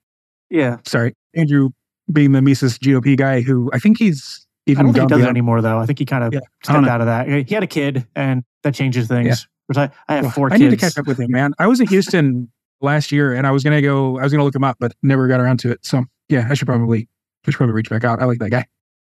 [0.50, 1.70] Yeah, sorry, Andrew
[2.12, 5.24] being the Mises GOP guy who I think he's I even don't think he does
[5.24, 5.78] it anymore though.
[5.78, 7.28] I think he kind of Yeah, stepped out of that.
[7.48, 9.26] He had a kid, and that changes things.
[9.28, 9.34] Yeah.
[9.66, 11.54] Which I, I have Well, four I need to catch up with him, man.
[11.58, 12.50] I was in Houston
[12.82, 15.26] last year and I was gonna go, I was gonna look him up, but never
[15.26, 15.84] got around to it.
[15.86, 17.08] So yeah, I should probably,
[17.46, 18.20] I should probably reach back out.
[18.20, 18.66] I like that guy.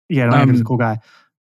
[0.10, 1.00] Yeah, no, Andrew's a Um, cool guy.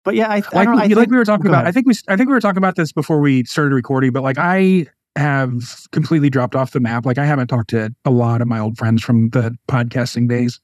[0.05, 0.73] But yeah, I, I Like, don't know.
[0.73, 1.59] I like think, we were talking about.
[1.63, 1.69] ahead.
[1.69, 4.25] I think we, I think we were talking about this before we started recording, but
[4.25, 4.87] like I
[5.19, 7.05] have completely dropped off the map.
[7.05, 10.61] Like I haven't talked to a lot of my old friends from the podcasting days.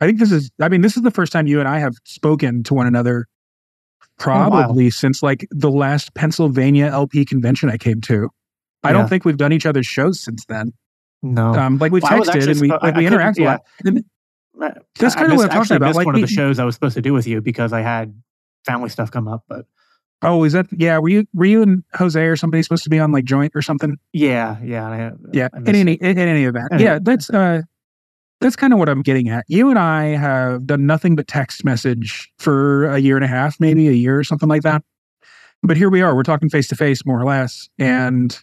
[0.00, 1.94] I think this is, I mean, this is the first time you and I have
[2.04, 3.26] spoken to one another
[4.18, 8.28] probably since like the last Pennsylvania LP convention I came to.
[8.82, 8.92] I Yeah.
[8.98, 10.72] don't think we've done each other's shows since then.
[11.22, 11.54] no.
[11.54, 13.60] Um, like we've Well, texted and we, spo- like, we I couldn't- a lot.
[14.98, 16.74] That's I- I kinda what I'm talking about, like, one of the shows I was
[16.74, 18.14] supposed to do with you because I had
[18.64, 19.44] family stuff come up.
[19.48, 19.66] But
[20.22, 20.98] Oh, is that yeah?
[20.98, 23.62] Were you were you and Jose or somebody supposed to be on like joint or
[23.62, 23.96] something?
[24.12, 25.48] yeah, yeah, I, Yeah.
[25.52, 26.84] I In any in any event, Anyway.
[26.90, 26.98] yeah.
[27.02, 27.62] That's uh,
[28.40, 29.44] that's kind of what I'm getting at.
[29.48, 33.58] You and I have done nothing but text message for a year and a half,
[33.60, 34.82] maybe a year or something like that.
[35.62, 36.14] But here we are.
[36.14, 38.38] We're talking face to face, more or less, and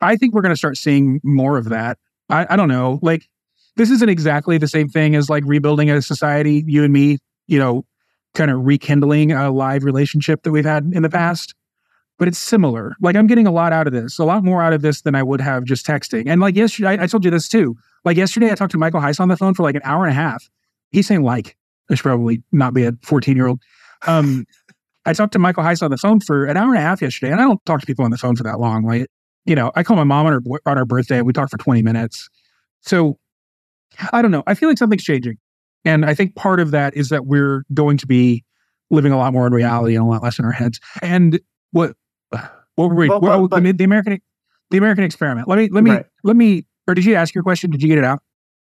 [0.00, 1.98] I think we're going to start seeing more of that.
[2.28, 2.98] I, I don't know.
[3.02, 3.28] Like
[3.76, 6.62] this isn't exactly the same thing as like rebuilding a society.
[6.66, 7.84] You and me, you know,
[8.34, 11.54] kind of rekindling a live relationship that we've had in the past.
[12.18, 12.94] But it's similar.
[13.00, 15.14] Like I'm getting a lot out of this, a lot more out of this than
[15.14, 16.24] I would have just texting.
[16.28, 17.76] And like yesterday, I, I told you this too.
[18.04, 20.12] Like yesterday, I talked to Michael Heise on the phone for like an hour and
[20.12, 20.48] a half.
[20.90, 21.56] He's saying like,
[21.90, 23.60] I should probably not be a 14 year old.
[24.06, 24.46] Um,
[25.06, 27.32] I talked to Michael Heise on the phone for an hour and a half yesterday,
[27.32, 28.84] and I don't talk to people on the phone for that long.
[28.84, 29.06] Like,
[29.44, 31.58] you know, I call my mom on her on her birthday, and we talk for
[31.58, 32.28] 20 minutes.
[32.80, 33.18] So
[34.12, 34.42] I don't know.
[34.46, 35.36] I feel like something's changing.
[35.84, 38.44] And I think part of that is that we're going to be
[38.90, 40.80] living a lot more in reality and a lot less in our heads.
[41.02, 41.40] And
[41.72, 41.94] what
[42.30, 43.08] what were we?
[43.08, 44.20] Well, well, but- the, the American
[44.70, 45.46] the American experiment.
[45.48, 46.06] Let me let me Right.
[46.22, 46.66] let me.
[46.86, 47.70] Or did you ask your question?
[47.70, 48.20] Did you get it out?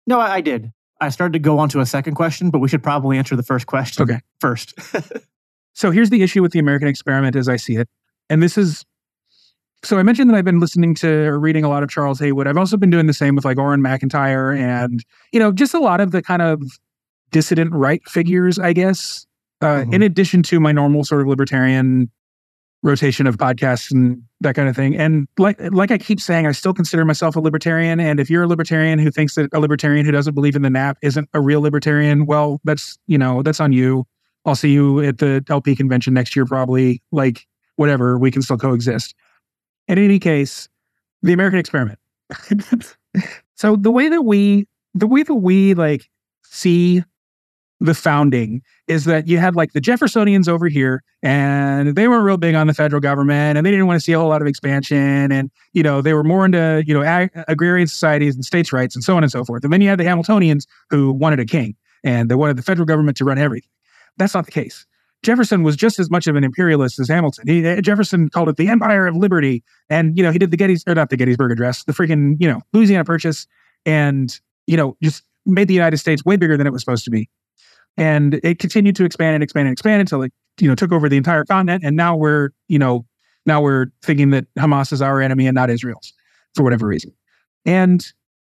[0.06, 0.72] No, I, I did.
[1.00, 3.42] I started to go on to a second question, but we should probably answer the
[3.44, 4.20] first question Okay.
[4.40, 4.74] first.
[5.74, 7.88] So here's the issue with the American experiment as I see it.
[8.28, 8.84] And this is
[9.84, 12.48] so I mentioned that I've been listening to or reading a lot of Charles Haywood.
[12.48, 15.78] I've also been doing the same with like Auron MacIntyre and, you know, just a
[15.78, 16.60] lot of the kind of
[17.30, 19.26] dissident right figures, I guess.
[19.60, 19.94] Uh, Mhm.
[19.94, 22.10] In addition to my normal sort of libertarian
[22.84, 24.96] rotation of podcasts and that kind of thing.
[24.96, 27.98] And like like I keep saying, I still consider myself a libertarian.
[27.98, 30.70] And if you're a libertarian who thinks that a libertarian who doesn't believe in the
[30.70, 34.04] NAP isn't a real libertarian, well, that's you know that's on you.
[34.44, 37.02] I'll see you at the LP convention next year, probably.
[37.10, 39.12] Like whatever, we can still coexist.
[39.88, 40.68] In any case,
[41.22, 41.98] the American experiment.
[43.56, 46.08] so the way that we the way that we like
[46.44, 47.02] see
[47.80, 52.36] the founding is that you had like the Jeffersonians over here, and they weren't real
[52.36, 54.48] big on the federal government, and they didn't want to see a whole lot of
[54.48, 58.72] expansion, and you know they were more into you know ag- agrarian societies and states'
[58.72, 59.62] rights and so on and so forth.
[59.64, 62.86] And then you had the Hamiltonians who wanted a king, and they wanted the federal
[62.86, 63.70] government to run everything.
[64.16, 64.84] That's not the case.
[65.22, 67.44] Jefferson was just as much of an imperialist as Hamilton.
[67.48, 70.56] He, uh, Jefferson called it the Empire of Liberty, and you know he did the
[70.56, 73.46] Gettys or not the Gettysburg Address, the freaking you know Louisiana Purchase,
[73.86, 77.10] and you know just made the United States way bigger than it was supposed to
[77.10, 77.28] be
[77.98, 81.08] and it continued to expand and expand and expand until it you know took over
[81.08, 83.04] the entire continent and now we're you know
[83.46, 86.12] now we're thinking that hamas is our enemy and not israel's
[86.54, 87.12] for whatever reason.
[87.64, 88.04] And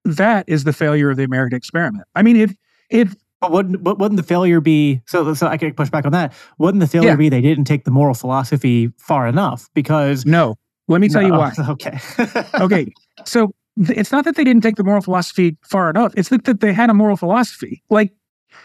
[0.04, 2.04] that is the failure of the American experiment.
[2.14, 2.54] I mean, if
[2.90, 5.34] if but wouldn't but wouldn't the failure be so?
[5.34, 6.32] So I could push back on that.
[6.58, 7.16] Wouldn't the failure Yeah.
[7.16, 9.68] be they didn't take the moral philosophy far enough?
[9.74, 10.54] Because no,
[10.88, 11.52] let me tell you why.
[11.68, 11.98] Okay.
[12.60, 12.92] okay.
[13.24, 13.54] So
[13.84, 16.12] th- it's not that they didn't take the moral philosophy far enough.
[16.16, 17.82] It's that, that they had a moral philosophy.
[17.90, 18.12] Like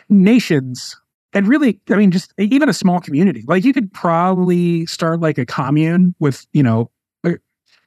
[0.10, 0.96] nations,
[1.34, 3.44] and really, I mean, just even a small community.
[3.48, 6.90] Like you could probably start like a commune with, you know,
[7.24, 7.38] a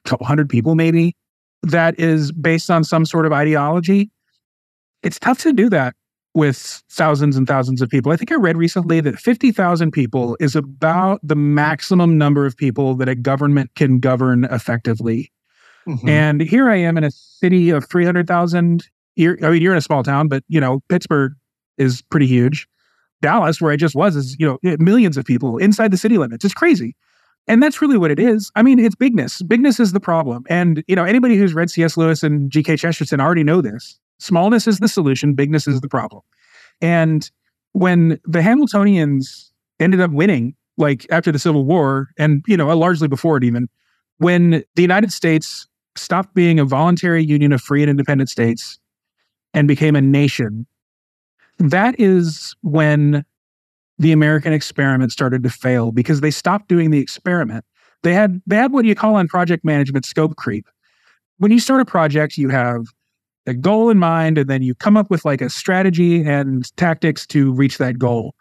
[0.05, 1.15] couple hundred people maybe
[1.63, 4.09] that is based on some sort of ideology.
[5.03, 5.95] It's tough to do that
[6.33, 8.11] with thousands and thousands of people.
[8.11, 12.95] I think I read recently that 50,000 people is about the maximum number of people
[12.95, 15.31] that a government can govern effectively.
[15.87, 16.09] Mhm.
[16.09, 18.83] And here I am in a city of 300,000.
[19.15, 21.33] You're, I mean, you're in a small town, but, you know, Pittsburgh
[21.77, 22.67] is pretty huge.
[23.21, 26.45] Dallas, where I just was, is, you know, millions of people inside the city limits.
[26.45, 26.95] It's crazy.
[27.47, 28.51] And that's really what it is.
[28.55, 29.41] I mean, it's bigness.
[29.43, 30.43] Bigness is the problem.
[30.49, 31.95] And, you know, anybody who's read C.S.
[31.95, 32.77] Lewis and G.K.
[32.77, 33.99] Chesterton already know this.
[34.19, 36.21] Smallness is the solution, bigness is the problem.
[36.81, 37.29] And
[37.73, 42.75] when the Hamiltonians ended up winning, like after the Civil War, and, you know, uh,
[42.75, 43.67] largely before it even,
[44.17, 48.79] when the United States stopped being a voluntary union of free and independent states
[49.53, 50.65] and became a nation,
[51.59, 53.25] that is when
[53.97, 57.63] the American experiment started to fail because they stopped doing the experiment.
[58.03, 60.67] They had they had what you call on project management scope creep.
[61.37, 62.85] When you start a project, you have
[63.47, 67.25] a goal in mind, and then you come up with like a strategy and tactics
[67.27, 68.35] to reach that goal.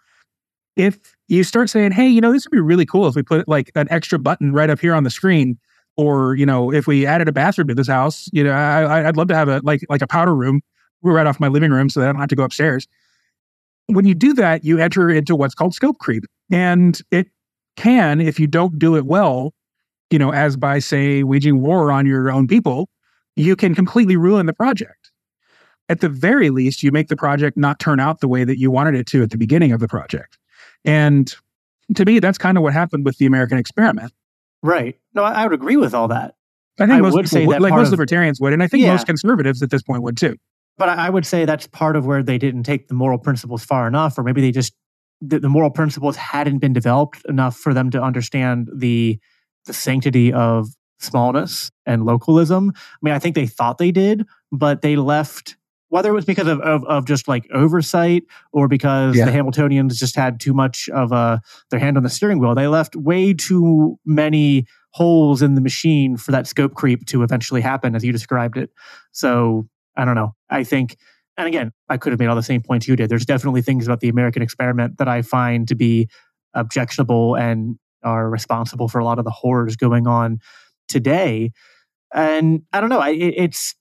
[0.76, 0.98] If
[1.28, 3.70] you start saying, "Hey, you know, this would be really cool if we put like
[3.74, 5.58] an extra button right up here on the screen,"
[5.96, 9.16] or you know, if we added a bathroom to this house, you know, I, I'd
[9.16, 10.62] love to have a like like a powder room
[11.02, 12.88] right off my living room so that I don't have to go upstairs.
[13.88, 17.28] When you do that, you enter into what's called scope creep, and it
[17.76, 19.52] can, if you don't do it well,
[20.10, 22.88] you know, as by say waging war on your own people,
[23.36, 25.10] you can completely ruin the project.
[25.88, 28.70] At the very least, you make the project not turn out the way that you
[28.70, 30.38] wanted it to at the beginning of the project.
[30.84, 31.34] And
[31.94, 34.12] to me, that's kind of what happened with the American experiment.
[34.62, 34.98] right.
[35.14, 36.36] No, I, I would agree with all that.
[36.80, 38.66] I think I most would say would, that like most of- libertarians would, and I
[38.66, 38.92] think Yeah.
[38.92, 40.36] most conservatives at this point would too.
[40.76, 43.86] But I, would say that's part of where they didn't take the moral principles far
[43.86, 44.74] enough, or maybe they just
[45.20, 49.18] the, the moral principles hadn't been developed enough for them to understand the
[49.66, 52.72] the sanctity of smallness and localism.
[52.76, 55.56] I mean, I think they thought they did, but they left.
[55.90, 59.26] Whether it was because of, of, of just like oversight or because Yeah.
[59.26, 62.66] the Hamiltonians just had too much of a, their hand on the steering wheel, they
[62.66, 67.94] left way too many holes in the machine for that scope creep to eventually happen,
[67.94, 68.70] as you described it.
[69.12, 70.34] So I don't know.
[70.54, 70.96] I think,
[71.36, 73.10] and again, I could have made all the same points you did.
[73.10, 76.08] There's definitely things about the American experiment that I find to be
[76.54, 80.38] objectionable and are responsible for a lot of the horrors going on
[80.88, 81.50] today.
[82.14, 83.00] And I don't know.
[83.00, 83.74] I, it, it's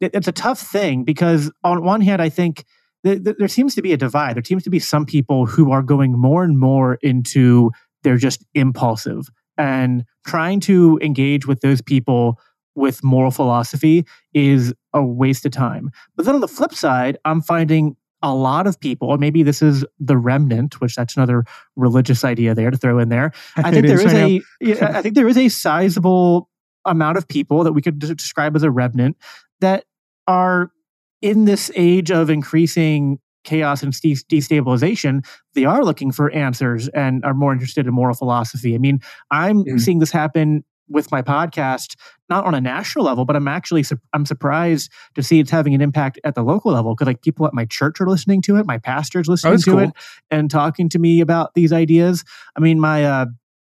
[0.00, 2.64] it, it's a tough thing because on one hand, I think
[3.04, 4.36] th- th- there seems to be a divide.
[4.36, 8.44] There seems to be some people who are going more and more into they're just
[8.54, 12.38] impulsive and trying to engage with those people
[12.76, 15.90] with moral philosophy is a waste of time.
[16.14, 19.60] But then on the flip side, I'm finding a lot of people, or maybe this
[19.62, 23.32] is the remnant, which that's another religious idea there to throw in there.
[23.56, 24.40] I think there is I know.
[24.88, 26.48] a, I think there is a sizable
[26.84, 29.16] amount of people that we could describe as a remnant
[29.60, 29.84] that
[30.28, 30.70] are
[31.22, 35.24] in this age of increasing chaos and de- destabilization.
[35.54, 38.74] They are looking for answers and are more interested in moral philosophy.
[38.74, 39.80] I mean, I'm Mm.
[39.80, 41.96] seeing this happen with my podcast,
[42.28, 45.74] not on a national level, but I'm actually su- I'm surprised to see it's having
[45.74, 48.56] an impact at the local level because like people at my church are listening to
[48.56, 49.80] it, my pastor's listening that's to cool.
[49.80, 49.90] it,
[50.30, 52.24] and talking to me about these ideas.
[52.56, 53.26] I mean, my uh,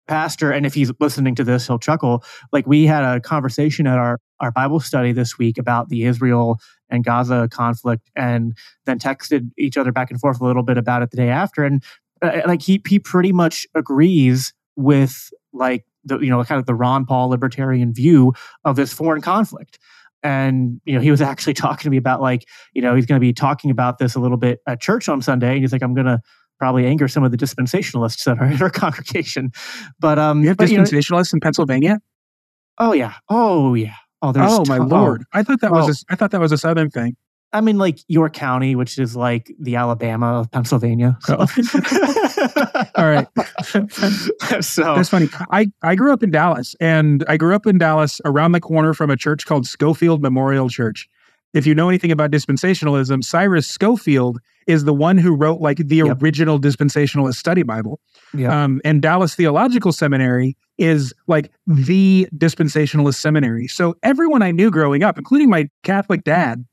[0.07, 2.23] pastor, and if he's listening to this, he'll chuckle.
[2.51, 6.59] Like we had a conversation at our our Bible study this week about the Israel
[6.89, 11.01] and Gaza conflict, and then texted each other back and forth a little bit about
[11.01, 11.83] it the day after, and
[12.21, 16.73] uh, like he he pretty much agrees with like the you know kind of the
[16.75, 18.33] Ron Paul libertarian view
[18.65, 19.77] of this foreign conflict.
[20.23, 23.19] And you know, he was actually talking to me about like, you know, he's going
[23.19, 25.51] to be talking about this a little bit at church on Sunday.
[25.53, 26.19] And he's like, I'm going to
[26.59, 29.51] probably anger some of the dispensationalists that are in our congregation.
[29.99, 31.99] But um, You have but, you know, dispensationalists in Pennsylvania?
[32.79, 35.23] oh yeah, oh yeah, oh there's Oh my ton- lord!
[35.33, 35.75] I thought that Oh.
[35.85, 37.15] was a, I thought that was a southern thing.
[37.53, 41.17] I mean, like York County, which is like the Alabama of Pennsylvania.
[41.21, 41.37] So.
[42.95, 43.27] All right.
[44.63, 45.29] so That's funny.
[45.51, 48.93] I, I grew up in Dallas, and I grew up in Dallas around the corner
[48.93, 51.07] from a church called Scofield Memorial Church.
[51.53, 55.97] if you know anything about dispensationalism, Cyrus Scofield is the one who wrote like the
[55.97, 56.21] Yep.
[56.21, 57.99] original dispensationalist study Bible.
[58.35, 58.51] Yep.
[58.51, 63.67] Um, and Dallas Theological Seminary is like the dispensationalist seminary.
[63.67, 66.65] So everyone I knew growing up, including my Catholic dad,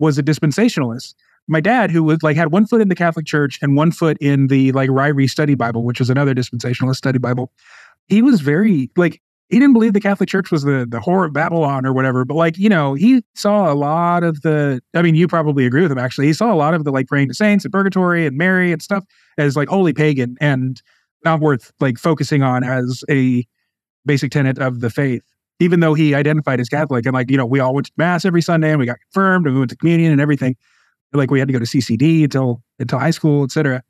[0.00, 1.14] was a dispensationalist.
[1.46, 4.16] My dad, who was like had one foot in the Catholic Church and one foot
[4.20, 7.52] in the like Ryrie Study Bible, which is another dispensationalist study Bible,
[8.08, 11.32] he was very like he didn't believe the Catholic Church was the the whore of
[11.32, 12.24] Babylon or whatever.
[12.24, 14.80] But like you know, he saw a lot of the.
[14.94, 15.98] I mean, you probably agree with him.
[15.98, 18.72] Actually, he saw a lot of the like praying to saints and purgatory and Mary
[18.72, 19.04] and stuff
[19.38, 20.80] as like holy pagan and
[21.24, 23.44] not worth like focusing on as a
[24.06, 25.22] basic tenet of the faith.
[25.60, 28.24] Even though he identified as Catholic and like you know, we all went to mass
[28.24, 30.56] every Sunday and we got confirmed and we went to communion and everything.
[31.12, 33.82] Like we had to go to CCD until until high school, etc.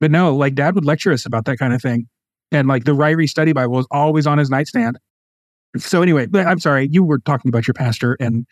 [0.00, 2.08] But no, like Dad would lecture us about that kind of thing,
[2.52, 4.98] and like the Ryrie Study Bible was always on his nightstand.
[5.78, 8.46] So anyway, I'm sorry, you were talking about your pastor, and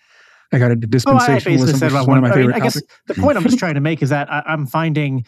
[0.52, 2.18] I got into Oh, I dispensationalism, basically said about one one.
[2.18, 3.00] of my I, mean, favorite I guess topics.
[3.06, 5.24] the point I'm just trying to make is that I, I'm finding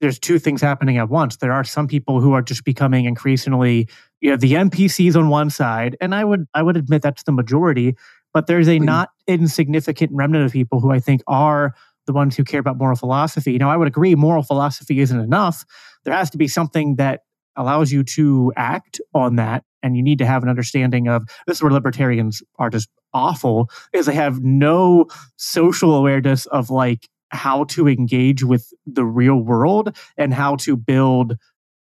[0.00, 1.36] there's two things happening at once.
[1.36, 3.88] There are some people who are just becoming increasingly,
[4.20, 7.32] you know, the NPCs on one side, and I would I would admit that's the
[7.32, 7.96] majority,
[8.32, 8.84] but there's a Mm.
[8.84, 11.74] not insignificant remnant of people who I think are
[12.06, 13.56] the ones who care about moral philosophy.
[13.58, 15.64] Now, I would agree moral philosophy isn't enough.
[16.04, 17.20] There has to be something that
[17.56, 21.58] allows you to act on that, and you need to have an understanding of this
[21.58, 27.64] is where libertarians are just awful is they have no social awareness of like how
[27.64, 31.36] to engage with the real world and how to build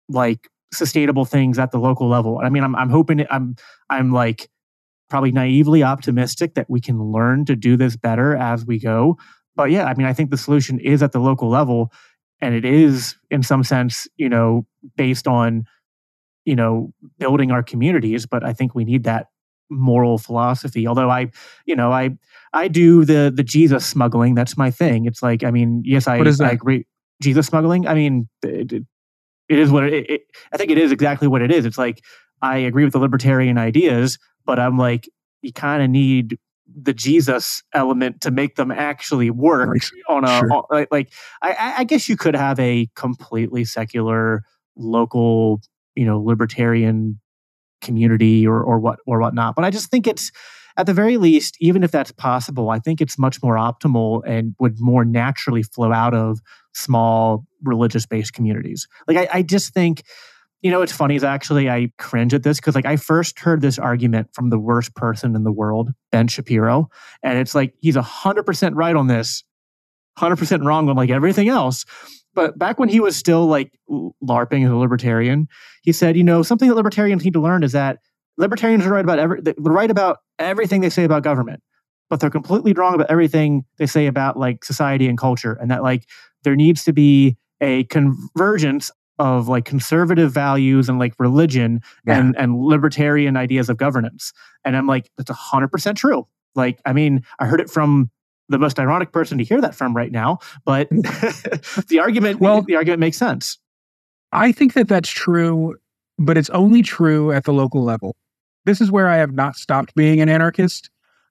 [0.10, 2.40] like sustainable things at the local level.
[2.44, 3.56] I mean, I'm I'm hoping I'm
[3.90, 4.50] I'm like
[5.10, 9.18] probably naively optimistic that we can learn to do this better as we go.
[9.56, 11.92] But yeah, I mean, I think the solution is at the local level,
[12.42, 14.66] and it is in some sense, you know,
[14.96, 15.66] based on
[16.46, 18.26] you know building our communities.
[18.26, 19.28] But I think we need that
[19.70, 20.88] moral philosophy.
[20.88, 21.32] Although I,
[21.66, 22.12] you know, I
[22.54, 24.36] I do the the Jesus smuggling.
[24.36, 25.06] That's my thing.
[25.06, 26.86] It's like I mean, yes, I What is I agree.
[27.22, 27.88] Jesus smuggling.
[27.88, 28.84] I mean, it, it,
[29.50, 30.22] is what it, it.
[30.52, 31.66] I think it is exactly what it is.
[31.66, 32.02] It's like
[32.42, 35.10] I agree with the libertarian ideas, but I'm like,
[35.42, 36.38] you kind of need
[36.82, 39.86] the Jesus element to make them actually work Right.
[40.10, 40.52] on a Sure.
[40.54, 44.44] on- like, like I, I guess you could have a completely secular
[44.76, 45.62] local,
[45.96, 47.20] you know, libertarian
[47.86, 49.56] community or or what or whatnot.
[49.56, 50.32] But I just think it's
[50.78, 54.56] at the very least, even if that's possible, I think it's much more optimal and
[54.60, 56.40] would more naturally flow out of
[56.74, 58.88] small religious based communities.
[59.08, 60.04] Like I, I just think,
[60.62, 63.62] you know, what's funny is actually I cringe at this because like I first heard
[63.62, 66.90] this argument from the worst person in the world, Ben Shapiro,
[67.24, 69.44] and it's like he's hundred percent right on this,
[70.18, 71.86] hundred percent wrong on like everything else.
[72.36, 75.48] But back when he was still like LARPing as a libertarian,
[75.84, 78.00] he said, you know, something that libertarians need to learn is that
[78.38, 81.64] libertarians are right about every right about everything they say about government,
[82.10, 85.82] but they're completely wrong about everything they say about like society and culture, and that
[85.82, 86.08] like
[86.44, 92.20] there needs to be a convergence of like conservative values and like religion Yeah.
[92.20, 94.34] and and libertarian ideas of governance.
[94.66, 96.28] And I'm like, that's hundred percent true.
[96.54, 98.12] Like, I mean, I heard it from
[98.50, 100.88] the most ironic person to hear that from right now, but
[101.88, 103.58] the argument, Well- the argument makes sense.
[104.32, 105.76] I think that that's true,
[106.20, 108.16] but it's only true at the local level.
[108.66, 110.90] This is where I have not stopped being an anarchist.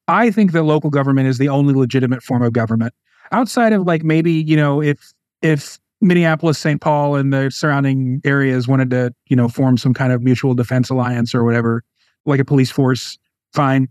[0.08, 2.94] I think that local government is the only legitimate form of government.
[3.32, 5.12] Outside of like maybe, you know, if
[5.42, 6.80] if Minneapolis, St.
[6.80, 10.90] Paul and the surrounding areas wanted to, you know, form some kind of mutual defense
[10.90, 11.82] alliance or whatever,
[12.26, 13.18] like a police force,
[13.52, 13.88] fine.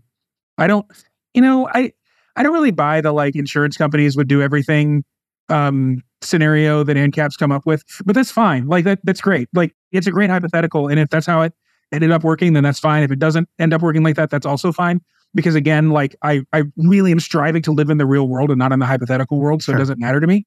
[0.58, 0.86] I don't
[1.34, 1.92] you know, I
[2.36, 5.04] I don't really buy the like insurance companies would do everything
[5.50, 8.66] um scenario that ANCAP's come up with, but that's fine.
[8.66, 9.48] Like that, that's great.
[9.52, 11.52] Like it's a great hypothetical, and if that's how it
[11.92, 13.02] ended up working, then that's fine.
[13.02, 15.00] If it doesn't end up working like that, that's also fine.
[15.34, 18.58] Because again, like I, I really am striving to live in the real world and
[18.58, 19.76] not in the hypothetical world, so Sure.
[19.76, 20.46] it doesn't matter to me.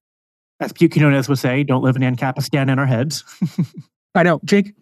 [0.60, 3.24] As Buchanan would say, don't live in Ancapistan in our heads.
[4.16, 4.74] I know, Jake,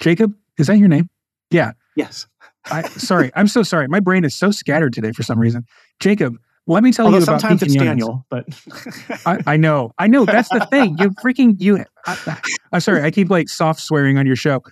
[0.00, 1.08] Jacob, is that your name?
[1.50, 1.72] Yeah.
[1.94, 2.26] yes.
[2.70, 3.88] I sorry, I'm so sorry.
[3.88, 5.64] My brain is so scattered today for some reason.
[6.02, 6.36] Jacob,
[6.66, 8.46] let me tell Although you about sometimes it's Daniel, but
[9.26, 10.24] I, I know, I know.
[10.24, 10.96] That's the thing.
[10.98, 11.84] You freaking you.
[12.06, 12.40] I,
[12.72, 13.02] I'm sorry.
[13.02, 14.62] I keep like soft swearing on your show.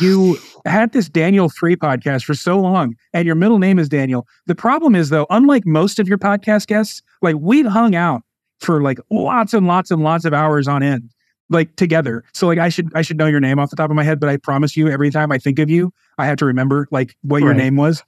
[0.00, 4.26] You had this Daniel Free podcast for so long, and your middle name is Daniel.
[4.46, 8.22] The problem is though, unlike most of your podcast guests, like we've hung out
[8.60, 11.10] for like lots and lots and lots of hours on end,
[11.50, 12.24] like together.
[12.34, 14.18] So like I should I should know your name off the top of my head,
[14.18, 17.16] but I promise you, every time I think of you, I have to remember like
[17.22, 18.02] what your name was.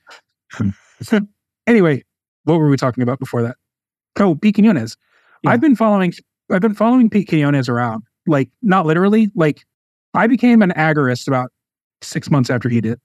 [1.67, 2.05] anyway,
[2.45, 3.57] what were we talking about before that?
[4.19, 4.97] Oh, Pete Quinones.
[5.43, 5.51] Yeah.
[5.51, 6.13] I've been following
[6.51, 8.03] I've been following Pete Quinones around.
[8.27, 9.65] Like not literally, like
[10.15, 11.51] I became an agorist about
[12.03, 13.01] six months after he did.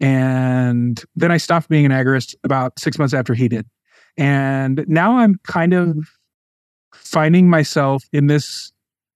[0.00, 3.66] And then I stopped being an agorist about six months after he did.
[4.16, 5.96] And now I'm kind of
[6.94, 8.72] finding myself in this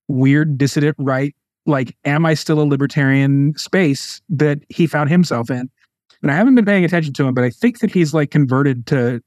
[0.08, 1.34] weird dissident right.
[1.66, 5.68] Like, am I still a libertarian space that he found himself in?
[6.22, 8.86] And I haven't been paying attention to him, but I think that he's like converted
[8.86, 9.22] to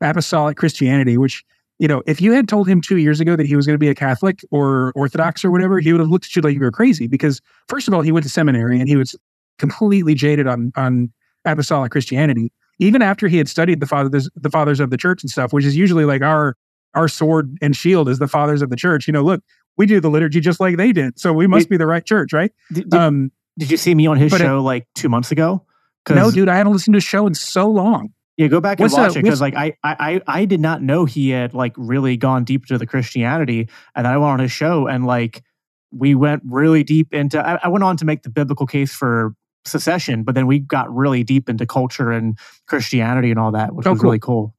[0.00, 1.44] apostolic Christianity, which,
[1.78, 3.78] you know, if you had told him two years ago that he was going to
[3.78, 6.60] be a Catholic or Orthodox or whatever, he would have looked at you like you
[6.60, 9.14] were crazy because, first of all, he went to seminary and he was
[9.58, 11.12] completely jaded on, on
[11.44, 12.52] apostolic Christianity.
[12.78, 15.64] Even after he had studied the fathers, the fathers of the church and stuff, which
[15.64, 16.56] is usually like our
[16.94, 19.06] our sword and shield is the fathers of the church.
[19.06, 19.42] You know, look,
[19.76, 22.04] we do the liturgy just like they did, so we must did, be the right
[22.04, 22.52] church, right?
[22.72, 25.64] Did, um, did you see me on his show it, like two months ago?
[26.08, 28.12] No, dude, I haven't listened to a show in so long.
[28.36, 29.18] Yeah, go back and watch that?
[29.18, 32.62] it because like I, I I did not know he had like really gone deep
[32.62, 35.42] into the Christianity, and I went on his show and like
[35.90, 37.44] we went really deep into.
[37.44, 39.34] I, I went on to make the biblical case for
[39.64, 43.86] secession, but then we got really deep into culture and Christianity and all that, which
[43.86, 44.10] oh, was cool.
[44.10, 44.54] really cool.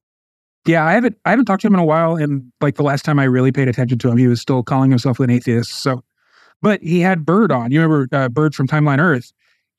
[0.66, 3.04] Yeah, I haven't I haven't talked to him in a while, and like the last
[3.04, 5.70] time I really paid attention to him, he was still calling himself an atheist.
[5.70, 6.02] So,
[6.60, 7.70] but he had Bird on.
[7.70, 9.32] You remember uh, Bird from Timeline Earth?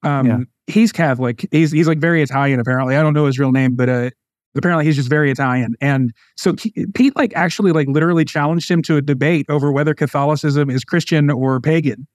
[0.04, 0.40] Um, yeah.
[0.70, 1.48] He's Catholic.
[1.52, 2.60] He's he's like very Italian.
[2.60, 4.10] Apparently, I don't know his real name, but uh,
[4.56, 5.76] apparently he's just very Italian.
[5.82, 6.54] And so
[6.94, 11.30] Pete like actually like literally challenged him to a debate over whether Catholicism is Christian
[11.30, 12.08] or pagan,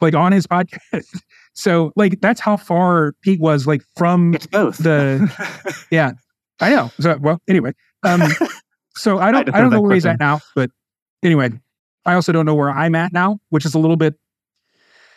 [0.00, 1.06] like on his podcast.
[1.54, 4.78] so like that's how far Pete was like from it's both.
[4.78, 6.12] the yeah.
[6.60, 6.90] I know.
[7.00, 8.22] So well, anyway, um,
[8.96, 10.70] so I don't I, I don't know where he's at now, but
[11.22, 11.50] anyway,
[12.04, 14.14] I also don't know where I'm at now, which is a little bit.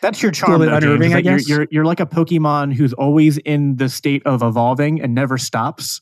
[0.02, 1.48] That's your charm, though, James, I guess.
[1.48, 5.36] You're, you're, you're like a Pokemon who's always in the state of evolving and never
[5.36, 6.00] stops.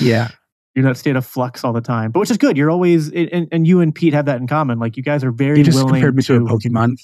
[0.00, 0.28] yeah,
[0.74, 2.56] you're in that state of flux all the time, but which is good.
[2.56, 4.78] You're always and, and you and Pete have that in common.
[4.78, 6.96] Like you guys are very you just willing compared me to, to a Pokemon.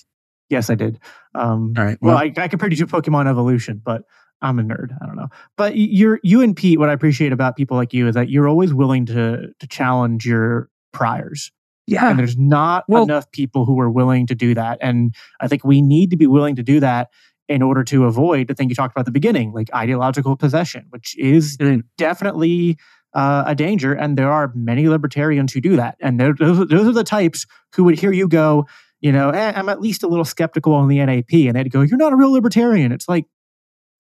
[0.48, 1.00] Yes, I did.
[1.34, 1.98] Um, all right.
[2.00, 4.02] Well, well I, I compared you to Pokemon Evolution, but
[4.42, 4.96] I'm a nerd.
[5.00, 5.28] I don't know.
[5.56, 8.48] But you're you and Pete, what I appreciate about people like you is that you're
[8.48, 11.50] always willing to to challenge your priors.
[11.86, 12.10] Yeah.
[12.10, 14.78] And there's not well, enough people who are willing to do that.
[14.80, 17.10] And I think we need to be willing to do that
[17.48, 20.86] in order to avoid the thing you talked about at the beginning, like ideological possession,
[20.90, 21.56] which is
[21.96, 22.76] definitely
[23.14, 23.92] uh, a danger.
[23.92, 25.96] And there are many libertarians who do that.
[26.00, 28.66] And those, those are the types who would hear you go,
[29.00, 31.32] you know, eh, I'm at least a little skeptical on the NAP.
[31.32, 32.92] And they'd go, You're not a real libertarian.
[32.92, 33.26] It's like,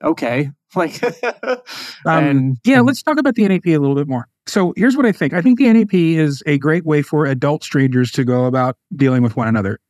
[0.02, 0.50] okay.
[0.74, 1.62] Like, um,
[2.04, 4.28] and, yeah, let's talk about the NAP a little bit more.
[4.46, 5.32] So here's what I think.
[5.32, 9.22] I think the NAP is a great way for adult strangers to go about dealing
[9.22, 9.80] with one another.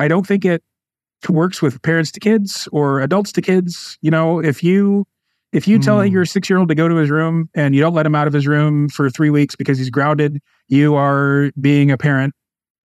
[0.00, 0.62] I don't think it
[1.28, 3.98] works with parents to kids or adults to kids.
[4.00, 5.06] You know, if you
[5.52, 5.84] if you mm.
[5.84, 8.14] tell your six year old to go to his room and you don't let him
[8.14, 12.34] out of his room for three weeks because he's grounded, you are being a parent.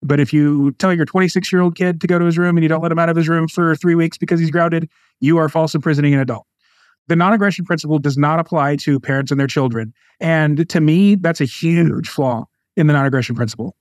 [0.03, 2.63] But if you tell your 26 year old kid to go to his room and
[2.63, 5.37] you don't let him out of his room for three weeks because he's grounded, you
[5.37, 6.45] are false imprisoning an adult
[7.07, 9.93] the non aggression principle does not apply to parents and their children.
[10.19, 12.45] And to me, that's a huge flaw
[12.75, 13.75] in the non aggression principle.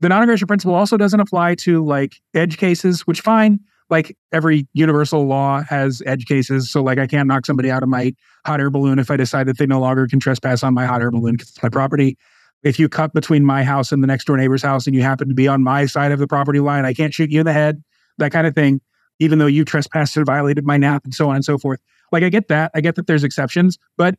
[0.00, 3.60] The non aggression principle also doesn't apply to like edge cases, which fine.
[3.88, 6.70] Like every universal law has edge cases.
[6.70, 8.12] So, like, I can't knock somebody out of my
[8.44, 11.02] hot air balloon if I decide that they no longer can trespass on my hot
[11.02, 12.18] air balloon because it's my property.
[12.64, 15.28] If you cut between my house and the next door neighbor's house and you happen
[15.28, 17.52] to be on my side of the property line, I can't shoot you in the
[17.52, 17.80] head,
[18.18, 18.80] that kind of thing,
[19.20, 21.80] even though you trespassed and violated my nap and so on and so forth.
[22.12, 22.70] Like I get that.
[22.74, 24.16] I get that there's exceptions, but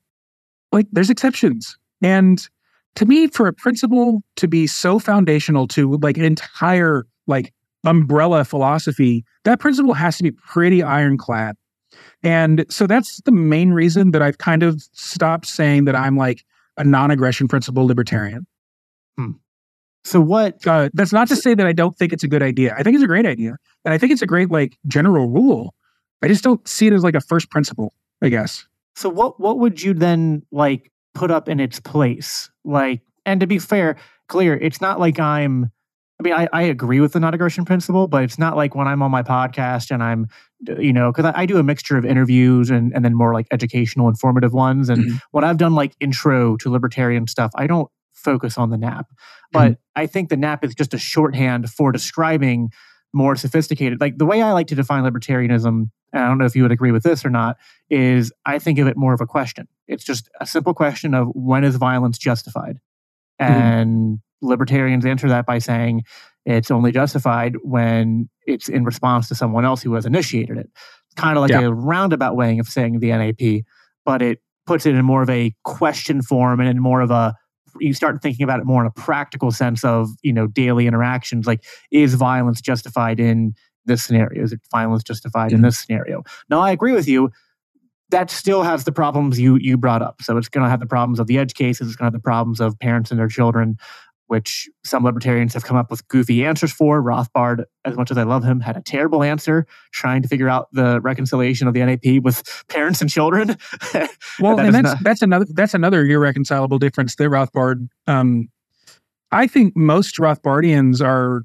[0.71, 1.77] like there's exceptions.
[2.01, 2.47] And
[2.95, 7.53] to me, for a principle to be so foundational to like an entire like
[7.85, 11.55] umbrella philosophy, that principle has to be pretty ironclad.
[12.23, 16.43] And so that's the main reason that I've kind of stopped saying that I'm like
[16.77, 18.45] a non-aggression principle libertarian.
[19.17, 19.31] Hmm.
[20.03, 20.65] So what?
[20.65, 22.73] Uh, that's not to say that I don't think it's a good idea.
[22.77, 25.73] I think it's a great idea, and I think it's a great like general rule.
[26.21, 28.65] I just don't see it as like a first principle, I guess.
[28.95, 32.49] So what what would you then like put up in its place?
[32.63, 33.97] Like, and to be fair,
[34.27, 35.71] clear, it's not like I'm
[36.19, 38.87] I mean, I, I agree with the non aggression principle, but it's not like when
[38.87, 40.27] I'm on my podcast and I'm,
[40.79, 43.45] you know, because I, I, do a mixture of interviews and, and then more like
[43.51, 44.89] educational, informative ones.
[44.89, 45.17] And mm-hmm.
[45.29, 49.05] when I've done like intro to libertarian stuff, I don't focus on the NAP.
[49.51, 49.81] But mm-hmm.
[49.95, 52.71] I think the NAP is just a shorthand for describing
[53.17, 53.99] more sophisticated.
[53.99, 56.71] Like the way I like to define libertarianism and I don't know if you would
[56.71, 57.57] agree with this or not,
[57.89, 59.67] is I think of it more of a question.
[59.87, 62.79] It's just a simple question of when is violence justified?
[63.41, 63.53] Mm-hmm.
[63.53, 66.03] And libertarians answer that by saying
[66.45, 70.69] it's only justified when it's in response to someone else who has initiated it.
[71.15, 71.61] Kind of like yeah.
[71.61, 73.63] a roundabout way of saying the NAP,
[74.05, 77.35] but it puts it in more of a question form and in more of a
[77.79, 81.47] you start thinking about it more in a practical sense of you know daily interactions
[81.47, 83.53] like is violence justified in
[83.85, 84.43] this scenario?
[84.43, 85.55] Is it violence justified mm-hmm.
[85.55, 86.23] in this scenario?
[86.49, 87.31] Now, I agree with you.
[88.09, 90.21] that still has the problems you you brought up.
[90.21, 91.87] So it's going to have the problems of the edge cases.
[91.87, 93.77] It's going to have the problems of parents and their children,
[94.27, 97.01] which some libertarians have come up with goofy answers for.
[97.01, 100.67] Rothbard, as much as I love him, had a terrible answer trying to figure out
[100.73, 103.57] the reconciliation of the NAP with parents and children.
[104.39, 105.03] well, that and that's not...
[105.03, 107.87] that's another that's another irreconcilable difference that Rothbard.
[108.05, 108.49] Um,
[109.31, 111.43] I think most Rothbardians are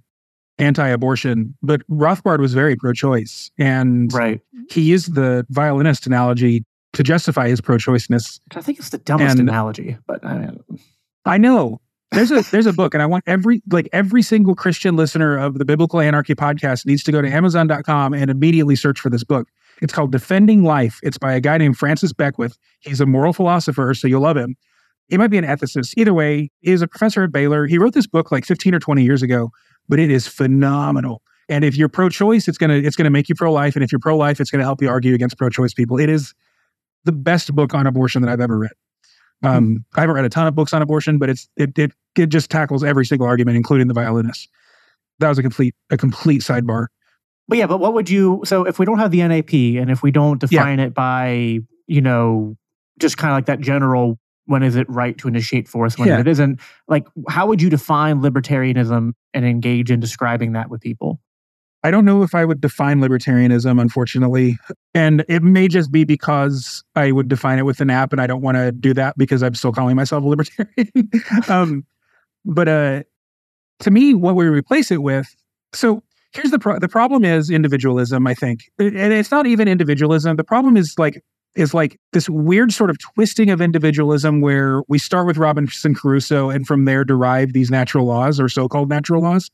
[0.59, 4.41] anti-abortion, but Rothbard was very pro-choice, and right.
[4.71, 8.39] he used the violinist analogy to justify his pro-choiceness.
[8.55, 10.61] I think it's the dumbest and analogy, but I, mean,
[11.25, 11.81] I know
[12.13, 15.59] there's a there's a book, and I want every like every single Christian listener of
[15.59, 19.49] the Biblical Anarchy podcast needs to go to Amazon.com and immediately search for this book.
[19.81, 21.01] It's called Defending Life.
[21.03, 22.57] It's by a guy named Francis Beckwith.
[22.81, 24.57] He's a moral philosopher, so you'll love him.
[25.09, 25.95] He might be an ethicist.
[25.97, 27.67] Either way, he's a professor at Baylor.
[27.67, 29.51] He wrote this book like 15 or 20 years ago
[29.89, 31.23] but it is phenomenal.
[31.49, 34.41] And if you're pro-choice, it's gonna it's gonna make you pro-life, and if you're pro-life,
[34.41, 35.99] it's gonna help you argue against pro-choice people.
[35.99, 36.35] It is
[37.05, 38.73] the best book on abortion that I've ever read.
[39.43, 39.77] Um, hmm.
[39.95, 42.51] I haven't read a ton of books on abortion, but it's it, it it just
[42.51, 44.49] tackles every single argument, including the violinist.
[45.19, 46.87] That was a complete a complete sidebar.
[47.49, 48.43] But yeah, but what would you?
[48.45, 50.87] So if we don't have the NAP, and if we don't define yeah.
[50.87, 52.57] it by you know
[52.99, 56.21] just kind of like that general when is it right to initiate force when yeah.
[56.21, 61.21] it isn't like how would you define libertarianism and engage in describing that with people
[61.83, 64.59] i don't know if i would define libertarianism unfortunately
[64.95, 68.27] and it may just be because i would define it with an app and i
[68.27, 71.11] don't want to do that because i'm still calling myself a libertarian
[71.49, 71.85] um,
[72.45, 73.03] but uh,
[73.81, 75.35] to me what we replace it with
[75.73, 76.03] so
[76.33, 80.45] here's the pro- the problem is individualism i think and it's not even individualism the
[80.45, 81.23] problem is like
[81.55, 86.51] is like this weird sort of twisting of individualism where we start with Robinson Crusoe
[86.51, 89.51] and from there derive these natural laws or so called natural laws.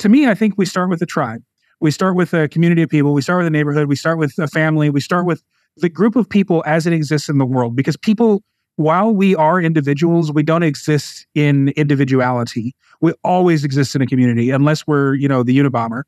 [0.00, 1.42] To me, I think we start with a tribe.
[1.80, 3.12] We start with a community of people.
[3.12, 3.88] We start with a neighborhood.
[3.88, 4.90] We start with a family.
[4.90, 5.42] We start with
[5.76, 8.42] the group of people as it exists in the world because people,
[8.76, 12.74] while we are individuals, we don't exist in individuality.
[13.00, 16.02] We always exist in a community unless we're, you know, the Unabomber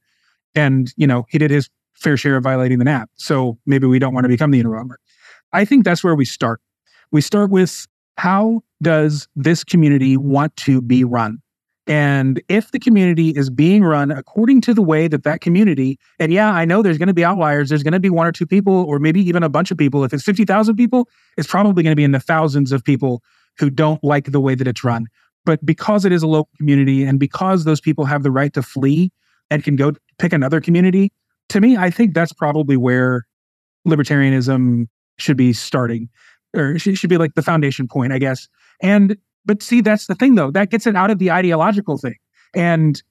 [0.54, 3.10] and, you know, he did his fair share of violating the NAP.
[3.16, 4.94] So maybe we don't want to become the Unabomber.
[5.52, 6.60] I think that's where we start.
[7.10, 11.38] We start with how does this community want to be run?
[11.88, 16.30] And if the community is being run according to the way that that community, and
[16.30, 17.70] yeah, I know there's going to be outliers.
[17.70, 20.04] There's going to be one or two people, or maybe even a bunch of people.
[20.04, 21.08] If it's 50,000 people,
[21.38, 23.22] it's probably going to be in the thousands of people
[23.58, 25.06] who don't like the way that it's run.
[25.46, 28.62] But because it is a local community and because those people have the right to
[28.62, 29.10] flee
[29.50, 31.10] and can go pick another community,
[31.48, 33.24] to me, I think that's probably where
[33.86, 36.10] libertarianism should be starting
[36.54, 38.46] or should be like the foundation point, I guess.
[38.82, 39.16] And
[39.48, 42.16] but see, that's the thing though, that gets it out of the ideological thing.
[42.54, 43.02] And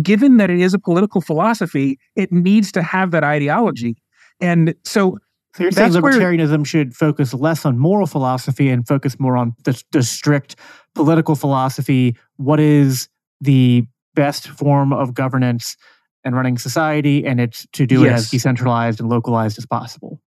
[0.00, 3.96] given that it is a political philosophy, it needs to have that ideology.
[4.40, 5.18] And so
[5.54, 9.52] so you're saying libertarianism where, should focus less on moral philosophy and focus more on
[9.64, 10.56] the, the, strict
[10.94, 12.16] political philosophy.
[12.36, 13.08] What is
[13.40, 13.84] the
[14.14, 15.76] best form of governance
[16.24, 17.26] and running society?
[17.26, 18.06] And it's to do yes.
[18.06, 20.22] it as decentralized and localized as possible.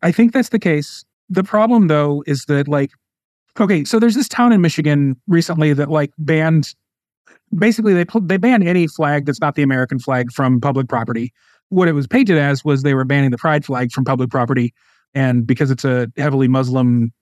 [0.00, 1.04] I think that's the case.
[1.28, 2.92] The problem though is that like
[3.60, 6.74] okay, so there's this town in Michigan recently that like banned
[7.56, 11.32] basically they they banned any flag that's not the American flag from public property.
[11.68, 14.74] What it was painted as was they were banning the pride flag from public property
[15.14, 17.12] and because it's a heavily Muslim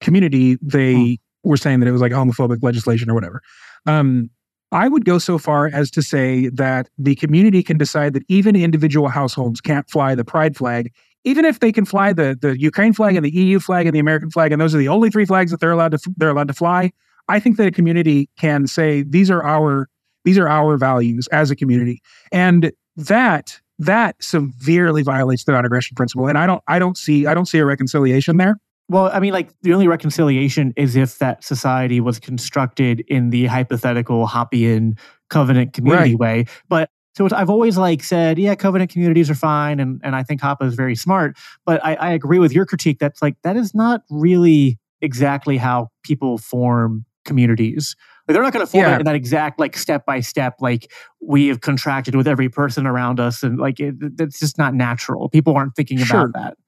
[0.00, 1.14] community, they hmm.
[1.48, 3.42] were saying that it was like homophobic legislation or whatever.
[3.86, 4.30] Um,
[4.72, 8.56] I would go so far as to say that the community can decide that even
[8.56, 10.92] individual households can't fly the pride flag,
[11.26, 13.98] even if they can fly the the Ukraine flag and the EU flag and the
[13.98, 16.48] American flag, and those are the only three flags that they're allowed to they're allowed
[16.48, 16.92] to fly,
[17.28, 19.88] I think that a community can say these are our
[20.24, 22.00] these are our values as a community,
[22.32, 26.28] and that that severely violates the non-aggression principle.
[26.28, 28.56] And I don't I don't see I don't see a reconciliation there.
[28.88, 33.46] Well, I mean, like the only reconciliation is if that society was constructed in the
[33.46, 34.96] hypothetical Hoppian
[35.28, 36.18] covenant community right.
[36.18, 36.44] way.
[36.68, 40.42] But so I've always like said, yeah, covenant communities are fine, and and I think
[40.42, 41.36] Hoppe is very smart.
[41.64, 42.98] But I, I agree with your critique.
[42.98, 47.96] That's like that is not really exactly how people form communities.
[48.28, 48.96] Like they're not going to form yeah.
[48.96, 50.56] it in that exact like step by step.
[50.60, 54.74] Like we have contracted with every person around us, and like it, it's just not
[54.74, 55.30] natural.
[55.30, 56.26] People aren't thinking sure.
[56.26, 56.58] about that.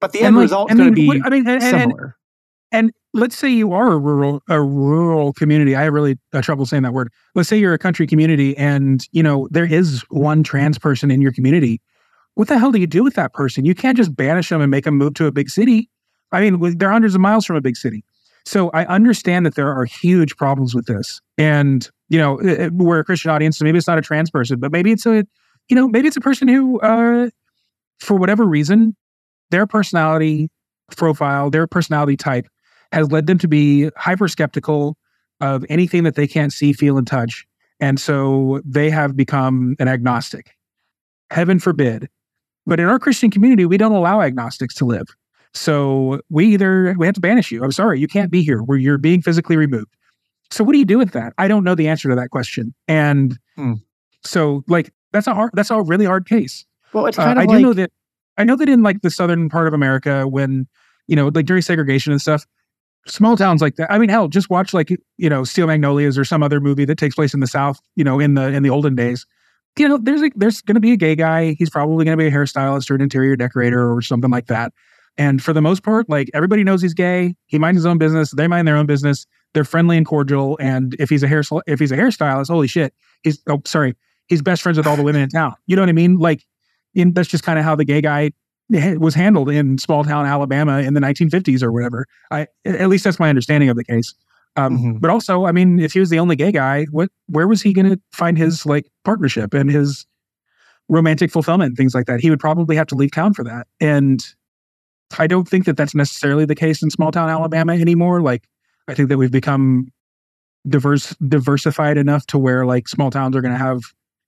[0.00, 2.16] But the and end like, result is going to be I mean, and, similar.
[2.72, 6.66] And, let's say you are a rural a rural community i have really uh, trouble
[6.66, 7.12] saying that word.
[7.34, 11.20] Let's say you're a country community and you know there is one trans person in
[11.20, 11.80] your community.
[12.34, 13.64] What the hell do you do with that person?
[13.64, 15.88] You can't just banish them and make them move to a big city.
[16.32, 18.04] I mean they're hundreds of miles from a big city.
[18.44, 21.20] So i understand that there are huge problems with this.
[21.38, 22.38] And you know
[22.72, 25.24] we're a christian audience so maybe it's not a trans person but maybe it's a
[25.68, 27.30] you know maybe it's a person who uh
[28.00, 28.96] for whatever reason
[29.50, 30.48] their personality
[30.96, 32.48] profile, their personality type
[32.92, 34.96] has led them to be hyper skeptical
[35.40, 37.46] of anything that they can't see, feel, and touch.
[37.80, 40.56] And so they have become an agnostic.
[41.30, 42.08] Heaven forbid.
[42.66, 45.08] But in our Christian community, we don't allow agnostics to live.
[45.54, 47.64] So we either we have to banish you.
[47.64, 49.96] I'm sorry, you can't be here where you're being physically removed.
[50.50, 51.32] So what do you do with that?
[51.38, 52.74] I don't know the answer to that question.
[52.86, 53.74] And hmm.
[54.22, 56.64] so like that's a hard that's a really hard case.
[56.92, 57.90] Well, it's uh, kind uh, of I like, do know that
[58.36, 60.68] I know that in like the southern part of America when
[61.08, 62.46] you know like during segregation and stuff,
[63.06, 63.90] small towns like that.
[63.90, 66.98] I mean, hell, just watch like you know Steel Magnolias or some other movie that
[66.98, 67.80] takes place in the South.
[67.96, 69.26] You know, in the in the olden days,
[69.78, 71.54] you know, there's a, there's going to be a gay guy.
[71.58, 74.72] He's probably going to be a hairstylist or an interior decorator or something like that.
[75.16, 77.34] And for the most part, like everybody knows he's gay.
[77.46, 78.30] He minds his own business.
[78.30, 79.26] They mind their own business.
[79.52, 80.56] They're friendly and cordial.
[80.60, 83.96] And if he's a hair if he's a hairstylist, holy shit, he's oh sorry,
[84.28, 85.54] he's best friends with all the women in town.
[85.66, 86.18] You know what I mean?
[86.18, 86.44] Like,
[86.94, 88.30] in, that's just kind of how the gay guy
[88.70, 92.06] was handled in small town Alabama in the 1950s or whatever.
[92.30, 94.14] I at least that's my understanding of the case.
[94.56, 94.98] Um, mm-hmm.
[94.98, 97.72] But also, I mean, if he was the only gay guy, what where was he
[97.72, 100.06] going to find his like partnership and his
[100.88, 102.20] romantic fulfillment, things like that?
[102.20, 103.66] He would probably have to leave town for that.
[103.80, 104.24] And
[105.18, 108.20] I don't think that that's necessarily the case in small town Alabama anymore.
[108.20, 108.44] Like,
[108.88, 109.88] I think that we've become
[110.68, 113.80] diverse diversified enough to where like small towns are going to have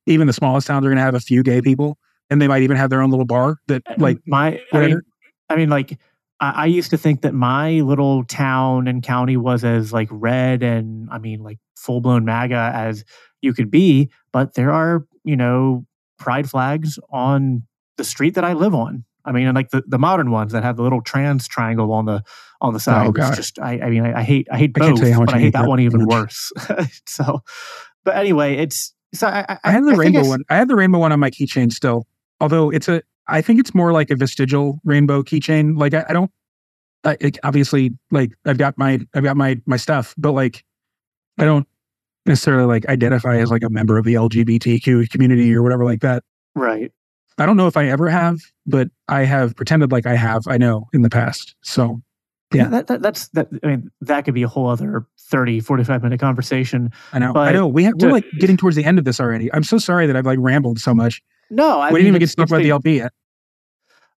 [0.05, 1.97] even the smallest towns are going to have a few gay people
[2.29, 5.01] and they might even have their own little bar that uh, like my I mean,
[5.49, 5.99] I mean like
[6.39, 10.63] I, I used to think that my little town and county was as like red
[10.63, 13.03] and I mean like full blown MAGA as
[13.41, 15.85] you could be, but there are you know
[16.17, 17.63] pride flags on
[17.97, 19.05] the street that I live on.
[19.25, 22.05] I mean, and like the, the modern ones that have the little trans triangle on
[22.05, 22.23] the
[22.59, 23.07] on the side.
[23.07, 23.35] Oh, God.
[23.35, 25.63] just I, I mean I, I, hate I hate both, I but I hate that,
[25.63, 26.51] that one even worse.
[27.07, 27.41] so,
[28.03, 30.43] but anyway, it's so I, I, I have the rainbow one.
[30.49, 32.05] I have the rainbow one on my keychain still
[32.43, 35.77] although it's a i think it's more like a vestigial rainbow keychain.
[35.77, 36.31] Like i, I don't
[37.05, 40.63] I, it, obviously like i've got my i've got my my stuff but like
[41.37, 41.67] i don't
[42.25, 46.23] necessarily like identify as like a member of the lgbtq community or whatever like that.
[46.55, 46.91] Right.
[47.37, 50.57] I don't know if i ever have but i have pretended like i have i
[50.57, 51.55] know in the past.
[51.61, 52.01] So
[52.53, 56.03] yeah, that, that, that's that i mean that could be a whole other 30 45
[56.03, 57.67] minute conversation i know i know.
[57.67, 59.51] We have, we're like getting towards the end of this already.
[59.51, 62.29] I'm so sorry that i've like rambled so much no, I we didn't even get
[62.29, 63.11] to talk about the LB yet.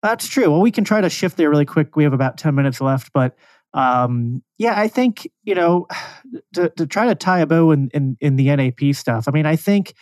[0.04, 0.52] That's true.
[0.52, 1.96] Well, we can try to shift there really quick.
[1.96, 3.36] We have about ten minutes left, but
[3.74, 5.88] um, yeah, I think you know
[6.54, 9.28] to, to try to tie a bow in, in in the NAP stuff.
[9.28, 9.94] I mean, I think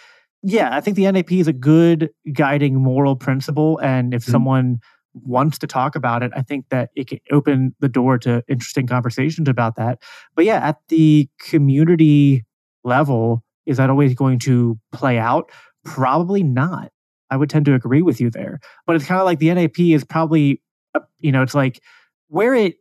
[0.43, 4.32] yeah, I think the NAP is a good guiding moral principle, and if mm-hmm.
[4.32, 4.80] someone
[5.13, 8.88] wants to talk about it, I think that it can open the door to interesting
[8.88, 9.99] conversations about that.
[10.36, 12.43] But yeah, at the community
[12.84, 15.51] level, is that always going to play out?
[15.86, 16.91] Probably not.
[17.34, 18.59] I would tend to agree with you there.
[18.86, 20.61] But it's kind of like the NAP is probably,
[20.93, 21.81] uh, you know, it's like
[22.27, 22.75] where it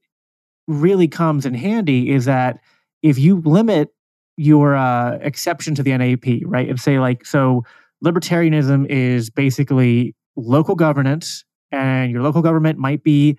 [0.67, 2.59] really comes in handy is that
[3.03, 3.89] if you limit
[4.37, 7.65] your uh, exception to the NAP, right, and say like, so
[8.05, 13.39] libertarianism is basically local governance, and your local government might be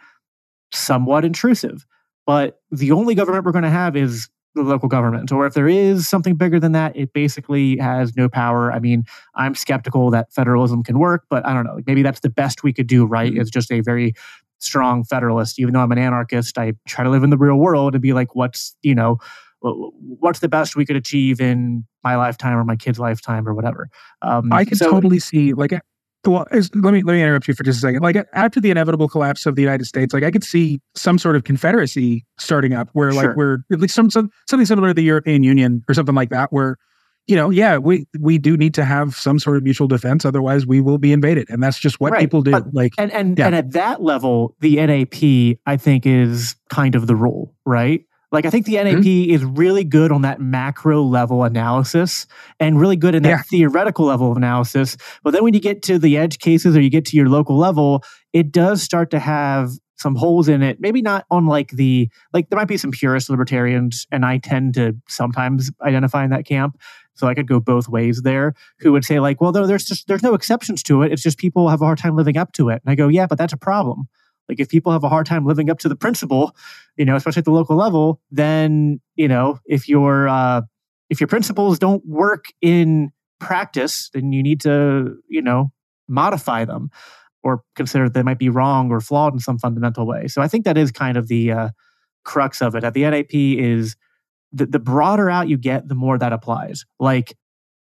[0.71, 1.85] somewhat intrusive,
[2.25, 5.31] but the only government we're going to have is the local government.
[5.31, 8.71] Or if there is something bigger than that, it basically has no power.
[8.71, 9.03] I mean,
[9.35, 11.79] I'm skeptical that federalism can work, but I don't know.
[11.85, 13.31] Maybe that's the best we could do, right?
[13.31, 13.41] Mm-hmm.
[13.41, 14.13] It's just a very
[14.59, 15.59] strong federalist.
[15.59, 18.13] Even though I'm an anarchist, I try to live in the real world and be
[18.13, 19.17] like, what's, you know,
[19.61, 23.89] what's the best we could achieve in my lifetime or my kid's lifetime or whatever.
[24.21, 25.71] Um, I can so, totally see like
[26.25, 28.01] well, let me let me interrupt you for just a second.
[28.01, 31.35] Like after the inevitable collapse of the United States, like I could see some sort
[31.35, 35.03] of confederacy starting up, where like we're at least some, some something similar to the
[35.03, 36.77] European Union or something like that, where
[37.27, 40.67] you know, yeah, we we do need to have some sort of mutual defense, otherwise
[40.67, 42.19] we will be invaded, and that's just what right.
[42.19, 42.51] people do.
[42.51, 43.45] But, like, and and yeah.
[43.45, 48.05] and at that level, the NAP I think is kind of the rule, right?
[48.33, 49.31] Like I think the NAP mm-hmm.
[49.31, 52.25] is really good on that macro level analysis
[52.59, 53.41] and really good in that yeah.
[53.43, 54.97] theoretical level of analysis.
[55.23, 57.55] But then when you get to the edge cases or you get to your local
[57.55, 58.03] level,
[58.33, 60.81] it does start to have some holes in it.
[60.81, 64.73] Maybe not on like the like there might be some purist libertarians, and I tend
[64.73, 66.79] to sometimes identify in that camp.
[67.13, 68.55] So I could go both ways there.
[68.79, 71.11] Who would say like, well, there's just there's no exceptions to it.
[71.11, 72.81] It's just people have a hard time living up to it.
[72.83, 74.07] And I go, yeah, but that's a problem.
[74.49, 76.55] Like if people have a hard time living up to the principle,
[76.97, 80.61] you know, especially at the local level, then you know if your uh,
[81.09, 85.71] if your principles don't work in practice, then you need to you know
[86.07, 86.89] modify them
[87.43, 90.27] or consider they might be wrong or flawed in some fundamental way.
[90.27, 91.69] So I think that is kind of the uh,
[92.23, 92.83] crux of it.
[92.83, 93.95] At the NAP is
[94.51, 96.85] the, the broader out you get, the more that applies.
[96.99, 97.35] Like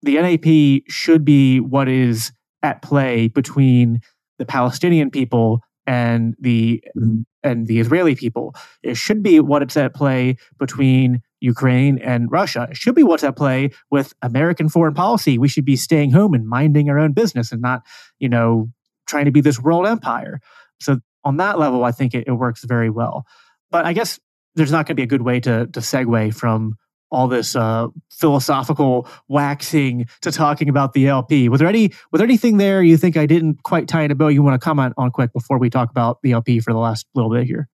[0.03, 2.33] the NAP should be what is
[2.63, 4.01] at play between
[4.39, 7.22] the Palestinian people and the mm-hmm.
[7.43, 8.55] and the Israeli people.
[8.82, 12.68] It should be what it's at play between Ukraine and Russia.
[12.70, 15.39] It should be what's at play with American foreign policy.
[15.39, 17.82] We should be staying home and minding our own business and not,
[18.18, 18.70] you know,
[19.07, 20.41] trying to be this world empire.
[20.80, 23.26] So on that level, I think it, it works very well.
[23.70, 24.18] But I guess
[24.55, 26.76] there's not going to be a good way to to segue from
[27.11, 31.49] all this uh, philosophical waxing to talking about the LP.
[31.49, 34.15] Was there any was there anything there you think I didn't quite tie in a
[34.15, 36.79] bow you want to comment on quick before we talk about the LP for the
[36.79, 37.69] last little bit here?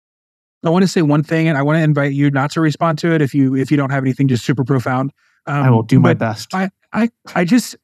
[0.64, 2.98] I want to say one thing, and I want to invite you not to respond
[2.98, 5.12] to it if you if you don't have anything just super profound.
[5.46, 6.54] Um, I will do my best.
[6.54, 7.76] I, I I just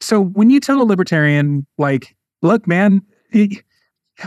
[0.00, 3.02] so when you tell a libertarian like, look, man,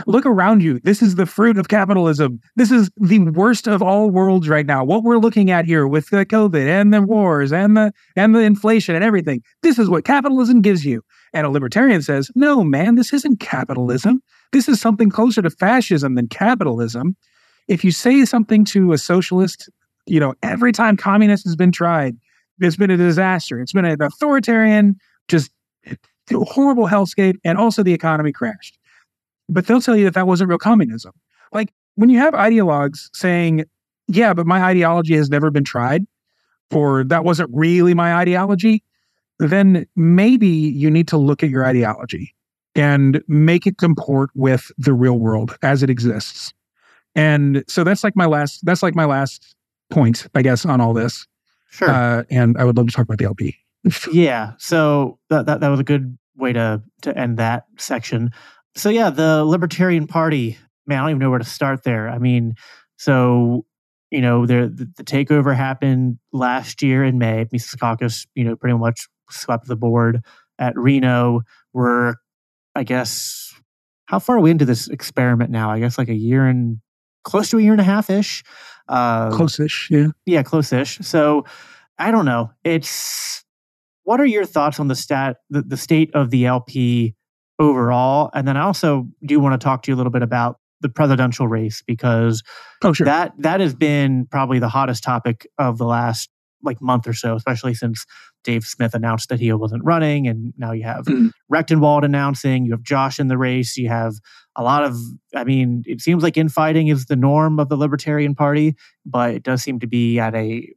[0.06, 0.80] Look around you.
[0.80, 2.40] This is the fruit of capitalism.
[2.56, 4.84] This is the worst of all worlds right now.
[4.84, 8.40] What we're looking at here with the COVID and the wars and the and the
[8.40, 9.42] inflation and everything.
[9.62, 11.02] This is what capitalism gives you.
[11.34, 14.22] And a libertarian says, "No, man, this isn't capitalism.
[14.52, 17.16] This is something closer to fascism than capitalism."
[17.68, 19.68] If you say something to a socialist,
[20.06, 22.16] you know, every time communist has been tried,
[22.60, 23.60] it's been a disaster.
[23.60, 24.96] It's been an authoritarian,
[25.28, 25.50] just
[26.30, 28.78] horrible hellscape, and also the economy crashed
[29.52, 31.12] but they'll tell you that that wasn't real communism.
[31.52, 33.64] Like when you have ideologues saying,
[34.08, 36.06] yeah, but my ideology has never been tried,
[36.72, 38.82] or that wasn't really my ideology,
[39.38, 42.34] then maybe you need to look at your ideology
[42.74, 46.52] and make it comport with the real world as it exists.
[47.14, 49.54] And so that's like my last that's like my last
[49.90, 51.26] point, I guess, on all this.
[51.70, 51.90] Sure.
[51.90, 53.56] Uh, and I would love to talk about the LP.
[54.12, 54.52] yeah.
[54.58, 58.30] So that, that that was a good way to to end that section.
[58.74, 62.08] So yeah, the Libertarian Party, man, I don't even know where to start there.
[62.08, 62.54] I mean,
[62.96, 63.66] so
[64.10, 67.46] you know, there the, the takeover happened last year in May.
[67.50, 70.20] Mises Caucus, you know, pretty much swept the board
[70.58, 71.40] at Reno.
[71.72, 72.14] We're,
[72.74, 73.54] I guess,
[74.06, 75.70] how far are we into this experiment now?
[75.70, 76.78] I guess like a year and
[77.24, 78.44] close to a year and a half ish.
[78.88, 80.98] Uh, close-ish, yeah, yeah, close-ish.
[80.98, 81.46] So
[81.98, 82.50] I don't know.
[82.64, 83.44] It's
[84.04, 87.14] what are your thoughts on the stat, the, the state of the LP
[87.62, 88.30] overall.
[88.34, 90.88] And then I also do want to talk to you a little bit about the
[90.88, 92.42] presidential race because
[92.82, 93.04] oh, sure.
[93.04, 96.28] that that has been probably the hottest topic of the last
[96.64, 98.04] like month or so, especially since
[98.44, 101.28] Dave Smith announced that he wasn't running, and now you have mm-hmm.
[101.52, 104.14] Rectenwald announcing, you have Josh in the race, you have
[104.56, 104.96] a lot of.
[105.34, 109.42] I mean, it seems like infighting is the norm of the Libertarian Party, but it
[109.44, 110.68] does seem to be at a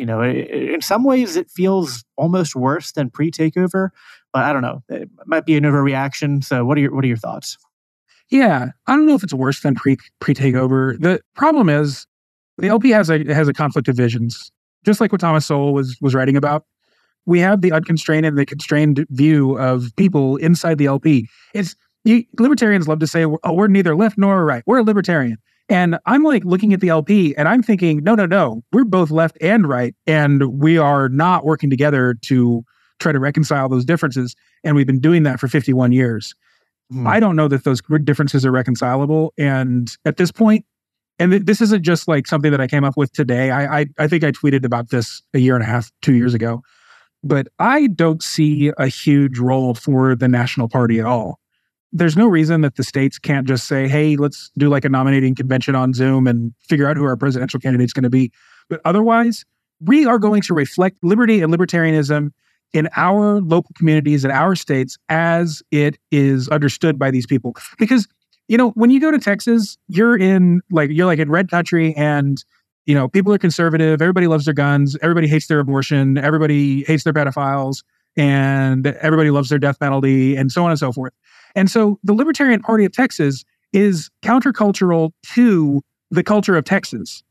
[0.00, 3.90] you know, in some ways it feels almost worse than pre-takeover,
[4.32, 4.82] but I don't know.
[4.88, 6.44] It might be an overreaction.
[6.44, 7.56] So, what are your what are your thoughts?
[8.30, 10.98] Yeah, I don't know if it's worse than pre pre takeover.
[11.00, 12.06] The problem is
[12.58, 14.52] the LP has a has a conflict of visions,
[14.84, 16.64] just like what Thomas Sowell was was writing about.
[17.26, 21.28] We have the unconstrained and the constrained view of people inside the LP.
[21.54, 24.62] It's you, libertarians love to say, "Oh, we're neither left nor right.
[24.66, 28.26] We're a libertarian." And I'm like looking at the LP and I'm thinking, no, no,
[28.26, 29.94] no, we're both left and right.
[30.04, 32.64] And we are not working together to
[33.00, 34.36] try to reconcile those differences.
[34.64, 36.34] And we've been doing that for 51 years.
[36.90, 37.06] Hmm.
[37.06, 39.32] I don't know that those differences are reconcilable.
[39.38, 40.64] And at this point,
[41.18, 43.50] and th- this isn't just like something that I came up with today.
[43.50, 46.34] I, I, I think I tweeted about this a year and a half, two years
[46.34, 46.62] ago.
[47.22, 51.40] But I don't see a huge role for the National Party at all
[51.92, 55.34] there's no reason that the states can't just say, hey, let's do like a nominating
[55.34, 58.30] convention on Zoom and figure out who our presidential candidate's going to be.
[58.68, 59.44] But otherwise,
[59.80, 62.30] we are going to reflect liberty and libertarianism
[62.72, 67.54] in our local communities in our states as it is understood by these people.
[67.78, 68.06] Because,
[68.48, 71.94] you know, when you go to Texas, you're in like, you're like in red country
[71.96, 72.44] and,
[72.86, 74.00] you know, people are conservative.
[74.00, 74.96] Everybody loves their guns.
[75.02, 76.18] Everybody hates their abortion.
[76.18, 77.82] Everybody hates their pedophiles
[78.16, 81.12] and everybody loves their death penalty and so on and so forth.
[81.54, 87.22] And so the Libertarian Party of Texas is countercultural to the culture of Texas.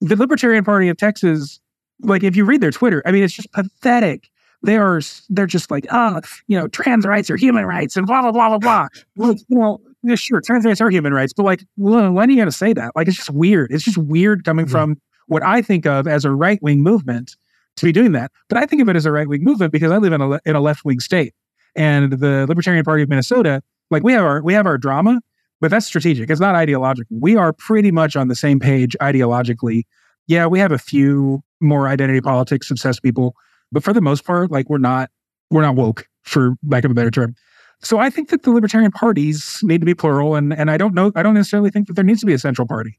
[0.00, 1.60] The Libertarian Party of Texas,
[2.02, 4.30] like if you read their Twitter, I mean, it's just pathetic.
[4.62, 8.22] They are, they're just like, oh, you know, trans rights are human rights and blah,
[8.22, 8.88] blah, blah, blah, blah.
[9.16, 12.36] well, well, yeah, sure, trans rights are human rights, but like, well, when are you
[12.36, 12.92] going to say that?
[12.96, 13.70] Like, it's just weird.
[13.72, 17.36] It's just weird coming from what I think of as a right wing movement
[17.76, 18.32] to be doing that.
[18.48, 20.40] But I think of it as a right wing movement because I live in a,
[20.44, 21.34] in a left wing state
[21.76, 25.20] and the Libertarian Party of Minnesota, like we have our we have our drama,
[25.60, 26.28] but that's strategic.
[26.28, 27.16] It's not ideological.
[27.20, 29.84] We are pretty much on the same page ideologically.
[30.26, 33.34] Yeah, we have a few more identity politics obsessed people,
[33.72, 35.10] but for the most part, like we're not
[35.50, 37.34] we're not woke, for lack of a better term.
[37.80, 40.94] So I think that the libertarian parties need to be plural, and and I don't
[40.94, 42.98] know I don't necessarily think that there needs to be a central party.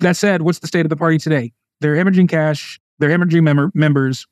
[0.00, 1.52] That said, what's the state of the party today?
[1.80, 2.80] They're hemorrhaging cash.
[2.98, 4.26] They're hemorrhaging mem- members.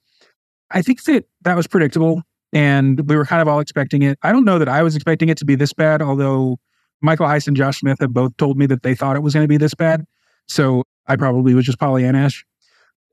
[0.71, 4.19] I think that that was predictable and we were kind of all expecting it.
[4.23, 6.59] I don't know that I was expecting it to be this bad, although
[7.01, 9.45] Michael Heise and Josh Smith have both told me that they thought it was going
[9.45, 10.05] to be this bad.
[10.49, 12.45] So I probably was just Pollyannish.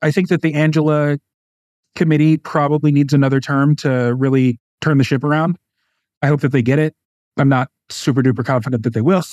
[0.02, 1.18] I think that the Angela
[1.96, 5.58] committee probably needs another term to really turn the ship around.
[6.22, 6.96] I hope that they get it.
[7.38, 9.24] I'm not super duper confident that they will.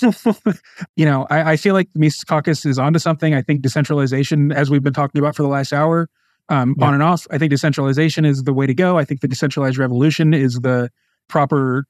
[0.97, 3.35] you know, I, I, feel like the Mises Caucus is onto something.
[3.35, 6.09] I think decentralization, as we've been talking about for the last hour,
[6.49, 6.87] um, yeah.
[6.87, 8.99] on and off, I think decentralization is the way to go.
[8.99, 10.91] I think the decentralized revolution is the
[11.29, 11.87] proper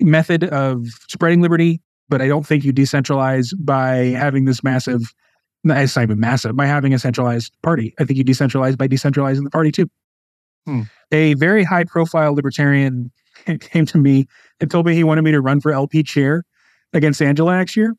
[0.00, 1.80] method of spreading liberty.
[2.08, 5.14] But I don't think you decentralize by having this massive,
[5.64, 7.94] it's not even massive, by having a centralized party.
[7.98, 9.88] I think you decentralize by decentralizing the party too.
[10.66, 10.82] Hmm.
[11.12, 13.10] A very high profile libertarian
[13.60, 14.26] came to me
[14.60, 16.44] and told me he wanted me to run for LP chair
[16.92, 17.94] against Angela next year.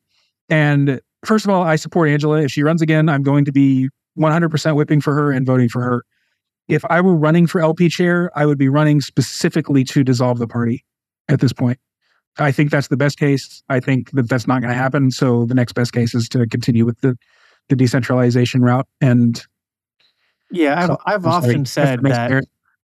[0.48, 2.42] And first of all, I support Angela.
[2.42, 3.88] If she runs again, I'm going to be
[4.18, 6.04] 100% whipping for her and voting for her.
[6.68, 10.48] If I were running for LP chair, I would be running specifically to dissolve the
[10.48, 10.84] party
[11.28, 11.78] at this point.
[12.38, 13.62] I think that's the best case.
[13.68, 15.10] I think that that's not going to happen.
[15.10, 17.16] So the next best case is to continue with the
[17.68, 18.86] the decentralization route.
[19.00, 19.42] And
[20.50, 22.46] yeah, I've, I've often said that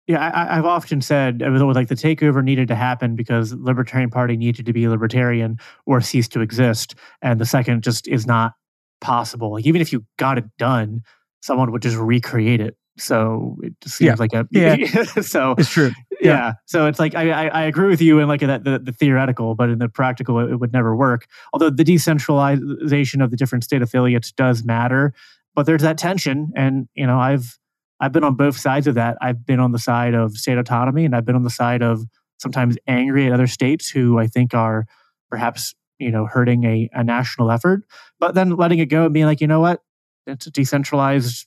[0.06, 4.64] yeah, I, have often said like the takeover needed to happen because Libertarian Party needed
[4.66, 8.52] to be libertarian or cease to exist, and the second just is not
[9.00, 9.52] possible.
[9.52, 11.02] Like even if you got it done,
[11.42, 12.76] someone would just recreate it.
[12.98, 14.14] So it just seems yeah.
[14.18, 15.04] like a yeah.
[15.20, 15.92] so it's true.
[16.20, 16.30] Yeah.
[16.30, 16.52] yeah.
[16.64, 19.54] So it's like I, I, I agree with you in like that the, the, theoretical,
[19.54, 21.26] but in the practical, it, it would never work.
[21.52, 25.12] Although the decentralization of the different state affiliates does matter,
[25.54, 27.58] but there's that tension, and you know I've
[28.00, 29.18] I've been on both sides of that.
[29.20, 32.02] I've been on the side of state autonomy, and I've been on the side of
[32.38, 34.86] sometimes angry at other states who I think are
[35.30, 37.82] perhaps you know hurting a, a national effort,
[38.18, 39.82] but then letting it go and being like, you know what,
[40.26, 41.46] it's a decentralized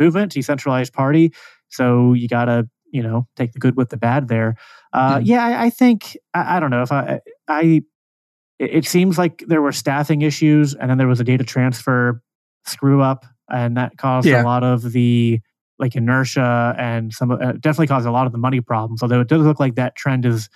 [0.00, 1.32] movement, decentralized party,
[1.68, 4.56] so you got to you know take the good with the bad there.
[4.92, 7.82] Uh, mm Yeah, I, I think I, I, don't know if I I
[8.58, 12.22] it seems like there were staffing issues, and then there was a data transfer
[12.66, 14.42] screw up, and that caused yeah.
[14.42, 15.40] a lot of the
[15.78, 19.02] like inertia and some uh, definitely caused a lot of the money problems.
[19.02, 20.48] Although it does look like that trend is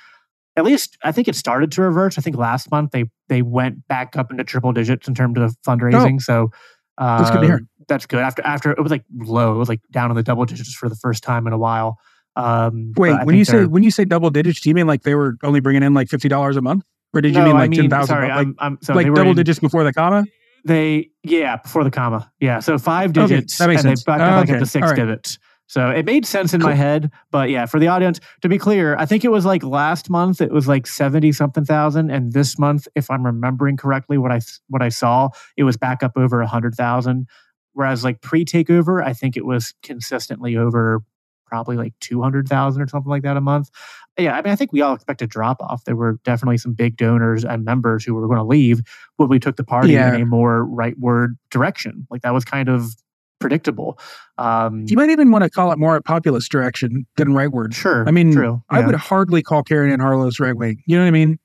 [0.57, 2.19] at least I think it started to reverse.
[2.19, 5.57] I think last month they they went back up into triple digits in terms of
[5.67, 6.17] fundraising.
[6.17, 6.51] Oh, so
[6.99, 7.61] uh, that's good to hear.
[7.89, 8.21] That's good.
[8.21, 10.89] After after it was like low, it was like down in the double digits for
[10.89, 11.99] the first time in a while.
[12.37, 15.15] Um, Wait, when you say when you say double digits, do you mean like they
[15.15, 17.65] were only bringing in like fifty dollars a month, or did you no, mean like
[17.65, 18.15] I mean, ten thousand?
[18.15, 20.25] Sorry, like, I'm, I'm, so like double in, digits before the comma.
[20.65, 24.05] They yeah before the comma yeah so five digits okay, that makes and sense.
[24.05, 24.55] they back up, okay.
[24.55, 24.97] up to six right.
[24.97, 25.39] digits.
[25.67, 26.71] So it made sense in cool.
[26.71, 29.63] my head, but yeah, for the audience, to be clear, I think it was like
[29.63, 34.19] last month it was like seventy something thousand, and this month, if I'm remembering correctly,
[34.19, 37.27] what I what I saw, it was back up over a hundred thousand.
[37.73, 41.03] Whereas like pre takeover, I think it was consistently over
[41.47, 43.71] probably like two hundred thousand or something like that a month.
[44.19, 45.85] Yeah, I mean, I think we all expect a drop off.
[45.85, 48.81] There were definitely some big donors and members who were going to leave
[49.17, 50.15] when we took the party yeah.
[50.15, 52.07] in a more rightward direction.
[52.11, 52.95] Like that was kind of
[53.41, 53.99] predictable.
[54.39, 57.75] Um, you might even want to call it more a populist direction than rightward.
[57.75, 58.07] Sure.
[58.07, 58.63] I mean, true.
[58.71, 60.83] I would hardly call Karen Ann Harlow's right wing.
[60.87, 61.39] You know what I mean?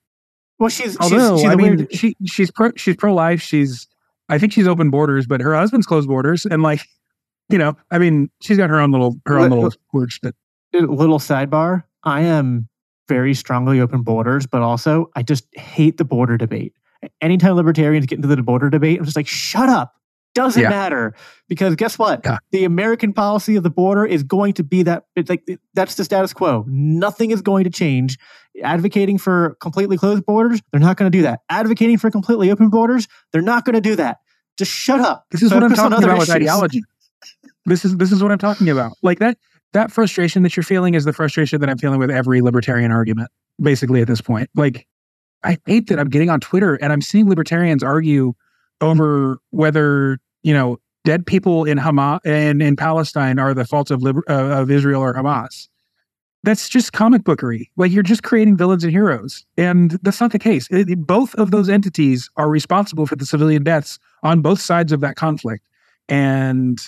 [0.58, 3.40] Well, she's although she's, she's I mean she she's pro she's pro life.
[3.40, 3.86] She's
[4.28, 6.82] I think she's open borders, but her husband's closed borders, and like
[7.50, 10.18] you know, I mean, she's got her own little her own little words.
[10.22, 10.34] But
[10.72, 12.68] little sidebar, I am
[13.08, 16.72] very strongly open borders, but also I just hate the border debate.
[17.20, 19.94] Anytime libertarians get into the border debate, I'm just like, shut up.
[20.34, 20.68] Doesn't yeah.
[20.68, 21.14] matter
[21.48, 22.20] because guess what?
[22.24, 22.38] Yeah.
[22.52, 25.04] The American policy of the border is going to be that.
[25.16, 26.64] It's like that's the status quo.
[26.68, 28.16] Nothing is going to change.
[28.62, 31.40] Advocating for completely closed borders, they're not going to do that.
[31.48, 34.18] Advocating for completely open borders, they're not going to do that.
[34.56, 35.26] Just shut up.
[35.30, 36.28] This is Focus what I'm talking about issues.
[36.28, 36.82] with ideology.
[37.66, 38.92] this is this is what I'm talking about.
[39.02, 39.36] Like that
[39.72, 43.30] that frustration that you're feeling is the frustration that I'm feeling with every libertarian argument.
[43.60, 44.86] Basically, at this point, like
[45.42, 48.34] I hate that I'm getting on Twitter and I'm seeing libertarians argue
[48.80, 54.02] over whether you know dead people in Hamas and in Palestine are the fault of
[54.02, 55.68] liber- uh, of Israel or Hamas.
[56.42, 57.70] That's just comic bookery.
[57.76, 60.68] Like you're just creating villains and heroes, and that's not the case.
[60.70, 64.90] It, it, both of those entities are responsible for the civilian deaths on both sides
[64.90, 65.68] of that conflict,
[66.08, 66.78] and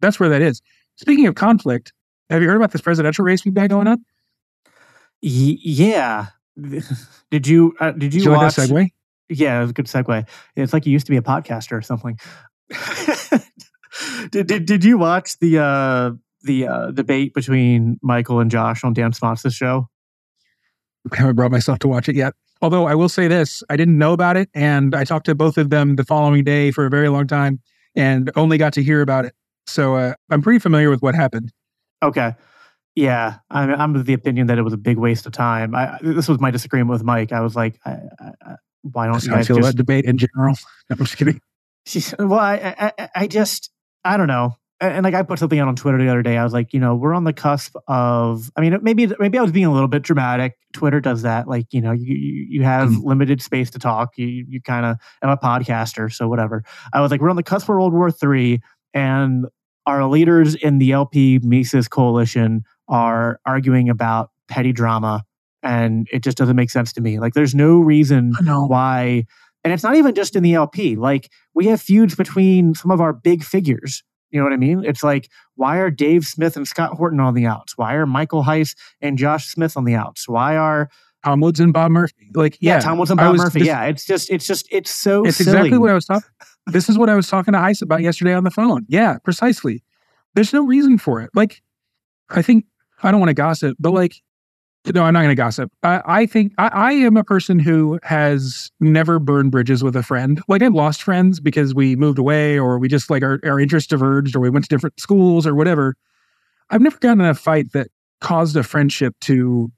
[0.00, 0.60] that's where that is.
[0.96, 1.92] Speaking of conflict,
[2.30, 4.04] have you heard about this presidential race we've got going on?
[5.22, 6.26] Y- yeah.
[7.30, 8.58] Did you uh, did you, did you watch?
[8.58, 8.90] Like segue?
[9.28, 10.26] Yeah, it was a good segue.
[10.56, 12.18] It's like you used to be a podcaster or something.
[14.30, 16.12] did, did did you watch the uh,
[16.42, 19.88] the uh, debate between Michael and Josh on Dan Smotz's show?
[21.12, 22.34] I haven't brought myself to watch it yet.
[22.62, 25.58] Although I will say this, I didn't know about it, and I talked to both
[25.58, 27.60] of them the following day for a very long time,
[27.94, 29.34] and only got to hear about it.
[29.66, 31.52] So uh, I'm pretty familiar with what happened.
[32.02, 32.34] Okay.
[32.94, 35.74] Yeah, I'm, I'm of the opinion that it was a big waste of time.
[35.74, 37.32] I, this was my disagreement with Mike.
[37.32, 38.54] I was like, I, I,
[38.92, 40.56] why don't That's you guys feel just about debate in general.
[40.90, 41.40] I'm just kidding.
[42.18, 43.70] Well, I, I, I just,
[44.04, 44.56] I don't know.
[44.80, 46.36] And, and like I put something out on Twitter the other day.
[46.36, 48.50] I was like, you know, we're on the cusp of.
[48.56, 50.56] I mean, maybe maybe I was being a little bit dramatic.
[50.72, 51.46] Twitter does that.
[51.46, 53.04] Like, you know, you you, have Mhm.
[53.04, 54.16] limited space to talk.
[54.18, 54.96] You you kind of.
[55.22, 56.64] I'm a podcaster, so whatever.
[56.92, 58.60] I was like, we're on the cusp of World War Three,
[58.92, 59.46] and
[59.86, 65.22] our leaders in the LP Mises coalition are arguing about petty drama,
[65.64, 67.18] and it just doesn't make sense to me.
[67.18, 68.34] Like, there's no reason
[68.68, 69.26] why
[69.64, 70.94] and it's not even just in the LP.
[70.94, 74.04] Like we have feuds between some of our big figures.
[74.30, 74.84] You know what I mean?
[74.84, 77.76] It's like why are Dave Smith and Scott Horton on the outs?
[77.78, 80.28] Why are Michael Heise and Josh Smith on the outs?
[80.28, 80.90] Why are
[81.24, 82.30] Tom Woods and Bob Murphy.
[82.34, 83.60] Like, yeah, yeah, Tom Woods and Bob Murphy?
[83.60, 85.50] just- yeah, it's just it's just it's so It's silly.
[85.56, 86.28] exactly what I was talking.
[86.66, 88.84] This is what I was talking to Heise about yesterday on the phone.
[88.88, 89.82] Yeah, precisely.
[90.34, 91.30] There's no reason for it.
[91.34, 91.62] Like,
[92.28, 92.66] I think
[93.02, 94.16] I don't want to gossip, but like,
[94.92, 95.72] no, I'm not going to gossip.
[95.82, 100.02] I, I think I, I am a person who has never burned bridges with a
[100.02, 100.42] friend.
[100.46, 103.88] Like, I've lost friends because we moved away, or we just like our, our interests
[103.88, 105.94] diverged, or we went to different schools, or whatever.
[106.70, 107.88] I've never gotten in a fight that
[108.20, 109.72] caused a friendship to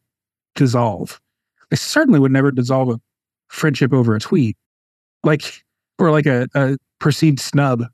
[0.55, 1.21] dissolve.
[1.71, 3.01] I certainly would never dissolve a
[3.49, 4.57] friendship over a tweet,
[5.23, 5.65] like
[5.99, 7.85] or like a, a perceived snub.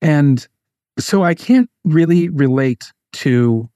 [0.00, 0.46] And
[0.98, 3.68] so I can't really relate to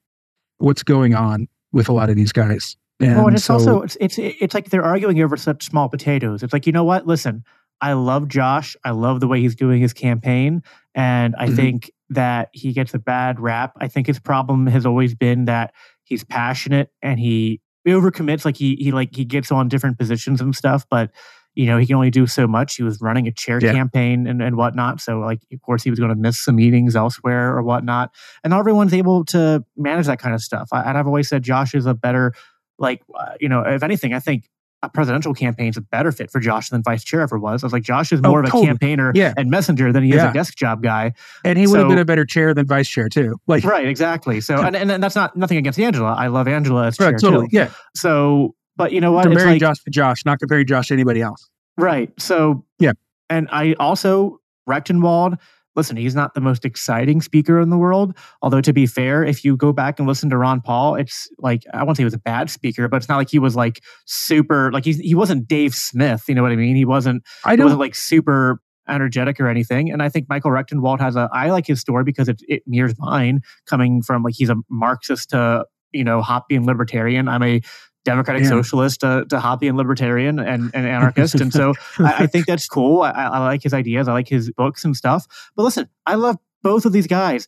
[0.57, 2.77] what's going on with a lot of these guys.
[2.99, 5.89] And, well, and it's so, also it's, it's it's like they're arguing over such small
[5.89, 6.43] potatoes.
[6.43, 7.07] It's like you know what?
[7.07, 7.43] Listen,
[7.81, 8.75] I love Josh.
[8.85, 10.61] I love the way he's doing his campaign,
[10.93, 11.55] and I Mhm.
[11.55, 13.73] think that he gets a bad rap.
[13.77, 18.45] I think his problem has always been that he's passionate and he overcommits.
[18.45, 21.09] Like he he like he gets on different positions and stuff, but
[21.55, 22.75] you know he can only do so much.
[22.77, 23.73] He was running a chair Yeah.
[23.73, 26.95] campaign and and whatnot, so like of course he was going to miss some meetings
[26.95, 28.11] elsewhere or whatnot.
[28.43, 30.69] And not everyone's able to manage that kind of stuff.
[30.71, 32.33] I, and I've always said Josh is a better
[32.79, 34.49] like uh, you know if anything i think
[34.81, 37.65] a presidential campaign is a better fit for josh than vice chair ever was i
[37.67, 38.65] was like josh is Oh, more of a totally.
[38.65, 39.35] campaigner Yeah.
[39.37, 40.31] and messenger than he is Yeah.
[40.31, 41.13] a desk job guy
[41.45, 43.35] and he would have been a better chair than vice chair too.
[43.45, 46.87] Like, right exactly so and, and, and that's not nothing against angela i love angela
[46.87, 47.49] as chair right, totally.
[47.49, 47.69] too Yeah.
[47.95, 51.21] so but you know what Comparing like Josh to Josh, not comparing Josh to anybody
[51.21, 51.49] else.
[51.77, 52.11] Right.
[52.19, 52.93] So Yeah.
[53.29, 55.37] and I also Rectenwald.
[55.73, 58.17] Listen, he's not the most exciting speaker in the world.
[58.41, 61.63] Although to be fair, if you go back and listen to Ron Paul, it's like
[61.73, 63.81] I won't say he was a bad speaker, but it's not like he was like
[64.05, 66.25] super like he he wasn't Dave Smith.
[66.27, 66.75] You know what I mean?
[66.75, 67.65] He wasn't I don't.
[67.65, 69.89] wasn't like super energetic or anything.
[69.89, 72.95] And I think Michael Rectenwald has a I like his story because it it mirrors
[72.99, 77.29] mine, coming from like he's a Marxist to you know Hoppian libertarian.
[77.29, 77.61] I'm a
[78.03, 78.49] Democratic Yeah.
[78.49, 81.35] socialist to, to and libertarian and, and anarchist.
[81.35, 83.01] and so I, I think that's cool.
[83.01, 84.07] I, I like his ideas.
[84.07, 85.25] I like his books and stuff.
[85.55, 87.47] But listen, I love both of these guys.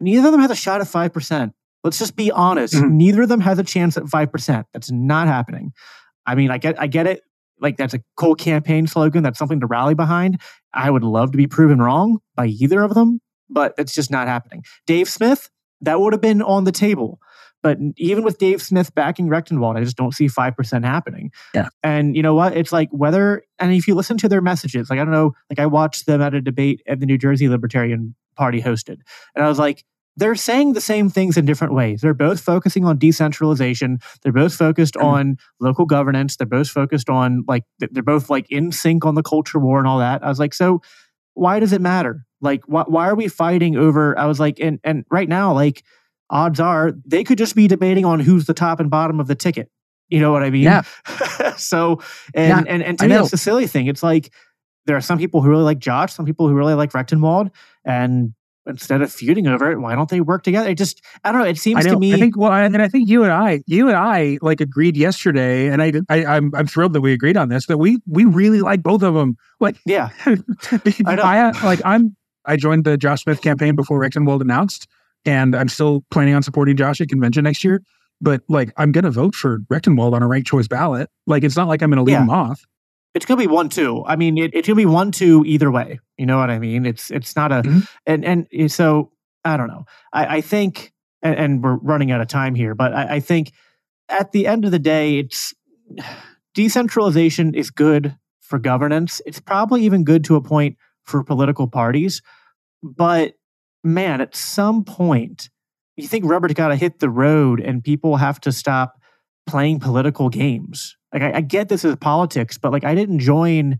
[0.00, 1.52] Neither of them has a shot at 5%.
[1.84, 2.74] Let's just be honest.
[2.74, 2.90] Mhm.
[2.92, 4.64] Neither of them has a chance at 5%.
[4.72, 5.72] That's not happening.
[6.26, 7.22] I mean, I get I get it.
[7.60, 9.22] Like that's a cool campaign slogan.
[9.22, 10.40] That's something to rally behind.
[10.74, 14.26] I would love to be proven wrong by either of them, but it's just not
[14.28, 14.64] happening.
[14.86, 15.48] Dave Smith,
[15.80, 17.20] that would have been on the table.
[17.62, 21.30] But even with Dave Smith backing Rectenwald, I just don't see 5% happening.
[21.54, 21.68] Yeah.
[21.82, 22.56] And you know what?
[22.56, 25.58] It's like whether, and if you listen to their messages, like I don't know, like
[25.60, 28.98] I watched them at a debate at the New Jersey Libertarian Party hosted.
[29.34, 29.84] And I was like,
[30.16, 32.02] they're saying the same things in different ways.
[32.02, 33.98] They're both focusing on decentralization.
[34.22, 35.04] They're both focused Mhm.
[35.04, 36.36] on local governance.
[36.36, 39.86] They're both focused on like, they're both like in sync on the culture war and
[39.88, 40.22] all that.
[40.22, 40.82] I was like, so
[41.34, 42.26] why does it matter?
[42.42, 44.18] Like, why, why are we fighting over?
[44.18, 45.82] I was like, and, and right now, like,
[46.32, 49.34] odds are they could just be debating on who's the top and bottom of the
[49.34, 49.70] ticket.
[50.08, 50.62] You know what I mean?
[50.62, 50.82] Yeah.
[51.56, 52.02] so,
[52.34, 53.20] and, and, and to I me, know.
[53.20, 53.86] that's the silly thing.
[53.86, 54.32] It's like
[54.86, 57.50] there are some people who really like Josh, some people who really like Rectenwald,
[57.84, 58.34] and
[58.66, 60.68] instead of feuding over it, why don't they work together?
[60.68, 61.46] It just, I don't know.
[61.46, 62.36] It I seems to me, I think.
[62.36, 65.82] Well, I, and I think you and I, you and I, like agreed yesterday, and
[65.82, 67.66] I, I, I'm, I'm thrilled that we agreed on this.
[67.66, 69.36] That we, we really like both of them.
[69.60, 70.10] Like, yeah,
[71.06, 74.88] I, uh, like I'm I joined the Josh Smith campaign before Rectenwald announced,
[75.24, 77.82] and I'm still planning on supporting Josh at convention next year.
[78.20, 81.08] But like I'm gonna vote for Rectenwald on a ranked choice ballot.
[81.26, 82.22] Like it's not like I'm gonna leave Yeah.
[82.22, 82.62] him off.
[83.14, 84.02] it's gonna be one two.
[84.06, 85.98] I mean, it, it's gonna be one two either way.
[86.16, 86.86] You know what I mean?
[86.86, 87.88] It's it's not a Mhm.
[88.06, 89.10] and and so
[89.44, 89.84] I don't know.
[90.12, 93.52] I, I think and, and we're running out of time here, but I, I think
[94.08, 95.52] at the end of the day, it's
[96.54, 99.20] decentralization is good for governance.
[99.26, 102.22] It's probably even good to a point for political parties.
[102.82, 103.34] But
[103.84, 105.50] man, at some point,
[105.96, 109.00] you think rubber's got to hit the road and people have to stop
[109.46, 110.96] playing political games.
[111.12, 113.78] Like, I, I get this is politics, but like, I didn't join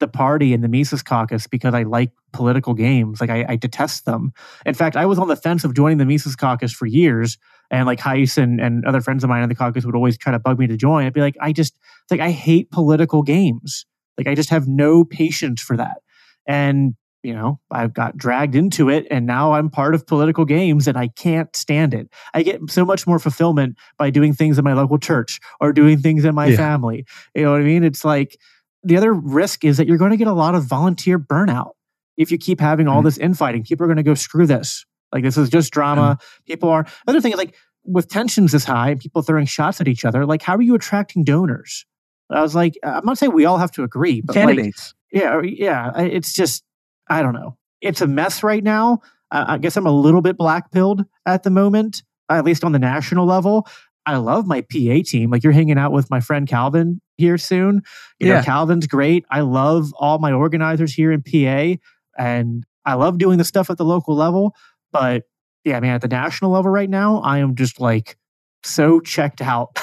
[0.00, 3.20] the party in the Mises caucus because I like political games.
[3.20, 4.32] Like, I, I detest them.
[4.66, 7.38] In fact, I was on the fence of joining the Mises caucus for years.
[7.70, 10.32] And like Heise and, and other friends of mine in the caucus would always try
[10.32, 11.06] to bug me to join.
[11.06, 11.76] I'd be like, I just,
[12.10, 13.86] like, I hate political games.
[14.18, 15.98] Like I just have no patience for that.
[16.46, 16.94] And
[17.24, 20.98] you know, I've got dragged into it and now I'm part of political games and
[20.98, 22.10] I can't stand it.
[22.34, 25.98] I get so much more fulfillment by doing things in my local church or doing
[25.98, 26.56] things in my yeah.
[26.56, 27.06] family.
[27.34, 27.82] You know what I mean?
[27.82, 28.38] It's like
[28.82, 31.72] the other risk is that you're going to get a lot of volunteer burnout
[32.18, 33.06] if you keep having all mm-hmm.
[33.06, 33.64] this infighting.
[33.64, 34.84] People are going to go screw this.
[35.10, 36.18] Like this is just drama.
[36.20, 36.44] Mm-hmm.
[36.46, 39.88] People are other thing is like with tensions this high and people throwing shots at
[39.88, 41.86] each other, like how are you attracting donors?
[42.30, 44.94] I was like, I'm not saying we all have to agree, but candidates.
[45.12, 46.00] Like, yeah, yeah.
[46.00, 46.64] It's just
[47.08, 47.56] I don't know.
[47.80, 49.00] It's a mess right now.
[49.30, 52.72] Uh, I guess I'm a little bit black pilled at the moment, at least on
[52.72, 53.66] the national level.
[54.06, 55.30] I love my PA team.
[55.30, 57.82] Like you're hanging out with my friend Calvin here soon.
[58.18, 58.34] You yeah.
[58.36, 59.24] know, Calvin's great.
[59.30, 61.80] I love all my organizers here in PA
[62.18, 64.54] and I love doing the stuff at the local level.
[64.92, 65.24] But
[65.64, 68.16] yeah, I mean, at the national level right now, I am just like
[68.62, 69.78] so checked out.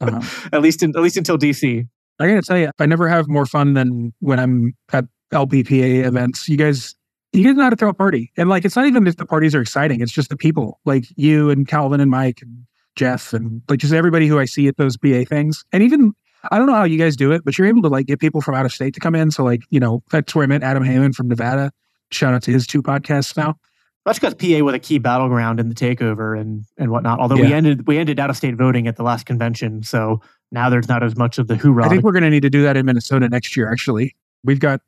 [0.00, 0.48] uh-huh.
[0.52, 1.86] at least, in, at least until DC.
[2.18, 6.48] I gotta tell you, I never have more fun than when I'm at LPPA events.
[6.48, 6.94] You guys,
[7.32, 9.26] you guys know how to throw a party, and like it's not even if the
[9.26, 12.66] parties are exciting; it's just the people, like you and Calvin and Mike and
[12.96, 15.64] Jeff, and like just everybody who I see at those PA things.
[15.72, 16.14] And even
[16.50, 18.40] I don't know how you guys do it, but you're able to like get people
[18.40, 19.30] from out of state to come in.
[19.30, 21.72] So like you know that's where I met Adam Heyman from Nevada.
[22.10, 23.56] Shout out to his two podcasts now.
[24.04, 27.18] That's because PA was a key battleground in the takeover and and whatnot.
[27.18, 27.46] Although yeah.
[27.46, 30.20] we ended we ended out of state voting at the last convention, so
[30.52, 31.84] now there's not as much of the hoorah.
[31.84, 33.70] I think we're going to need to do that in Minnesota next year.
[33.70, 34.80] Actually, we've got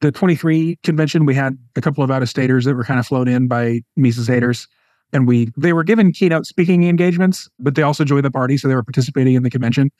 [0.00, 3.06] the 23 convention, we had a couple of out of staters that were kind of
[3.06, 4.68] flown in by Mises haters.
[5.12, 8.66] And we they were given keynote speaking engagements, but they also joined the party, so
[8.66, 9.90] they were participating in the convention.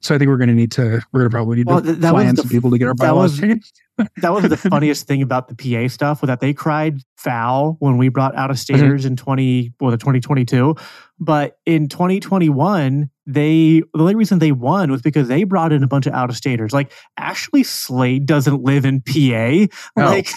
[0.00, 1.94] So I think we're going to need to we're going to probably need well, to
[1.96, 3.80] fly in some people to get our bylaws changed.
[4.16, 7.96] That was the funniest thing about the PA stuff was that they cried foul when
[7.96, 9.12] we brought out of staters mm-hmm.
[9.12, 10.74] in 20 well the 2022
[11.18, 15.86] but in 2021 they the only reason they won was because they brought in a
[15.86, 20.04] bunch of out of staters like Ashley Slade doesn't live in PA oh.
[20.04, 20.28] like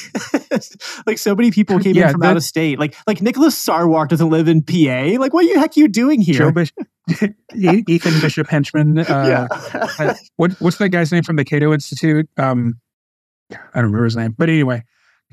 [1.05, 2.79] like so many people came yeah, in from out of state.
[2.79, 6.21] Like like Nicholas Sarwark doesn't live in PA like what the heck are you doing
[6.21, 6.53] here?
[7.55, 9.47] Ethan Bishop Henchman uh,
[9.99, 10.13] yeah.
[10.37, 12.29] what what's that guy's name from the Cato Institute?
[12.37, 12.79] Um
[13.51, 14.83] I don't remember his name, but anyway,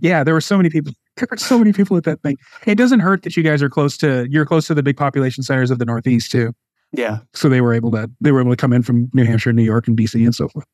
[0.01, 0.93] yeah, there were so many people.
[1.16, 2.39] There were so many people at that thing.
[2.66, 5.45] It doesn't hurt that you guys are close to you're close to the big population
[5.45, 6.53] centers of the Northeast too.
[6.91, 7.19] Yeah.
[7.35, 9.62] So they were able to they were able to come in from New Hampshire, New
[9.62, 10.66] York, and BC, and so forth.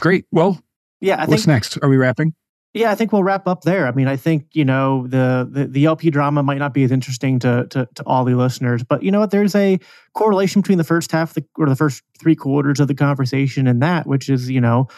[0.00, 0.24] Great.
[0.32, 0.60] Well,
[1.00, 1.22] yeah.
[1.22, 1.78] I what's think, next?
[1.82, 2.34] Are we wrapping?
[2.74, 3.86] Yeah, I think we'll wrap up there.
[3.86, 6.90] I mean, I think you know the, the the, LP drama might not be as
[6.90, 9.30] interesting to, to to all the listeners, but you know what?
[9.30, 9.78] There's a
[10.14, 13.82] correlation between the first half the, or the first three quarters of the conversation and
[13.82, 14.88] that, which is you know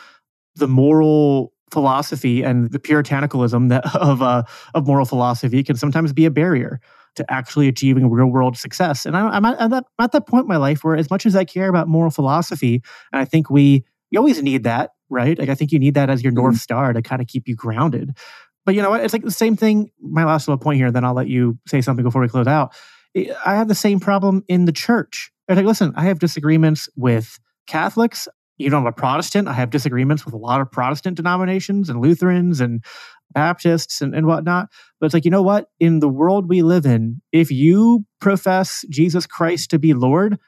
[0.57, 4.45] the moral philosophy and the puritanicalism that, of uh,
[4.75, 6.81] of moral philosophy can sometimes be a barrier
[7.17, 9.07] to actually achieving real world success.
[9.07, 11.37] And I, am at, that, at that point in my life where, as much as
[11.37, 12.83] I care about moral philosophy,
[13.13, 15.37] and I think we you always need that, right?
[15.39, 16.61] Like I think you need that as your north mm-hmm.
[16.61, 18.17] star to kind of keep you grounded.
[18.65, 19.01] But you know what?
[19.01, 19.91] It's like the same thing.
[20.01, 22.75] My last little point here, then I'll let you say something before we close out.
[23.17, 25.31] I have the same problem in the church.
[25.49, 28.29] It's like, listen, I have disagreements with Catholics
[28.59, 29.49] you know, I'm a Protestant.
[29.49, 32.85] I have disagreements with a lot of Protestant denominations and Lutherans and
[33.33, 34.69] Baptists and, and whatnot.
[35.01, 35.67] But it's like, you know what?
[35.81, 40.39] In the world we live in, if you profess Jesus Christ to be Lord,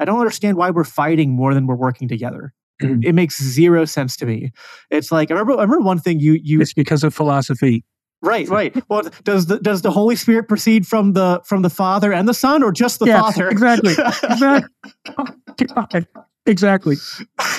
[0.00, 2.52] I don't understand why we're fighting more than we're working together.
[2.82, 3.02] Mm-hmm.
[3.04, 4.50] It makes zero sense to me.
[4.90, 5.52] It's like I remember.
[5.52, 6.60] I remember one thing you you.
[6.60, 7.84] It's because of philosophy.
[8.22, 8.74] Right, right.
[8.88, 12.34] Well, does the does the Holy Spirit proceed from the from the Father and the
[12.34, 13.48] Son, or just the yes, Father?
[13.48, 13.94] Exactly.
[14.22, 16.06] Exactly.
[16.46, 16.96] Exactly.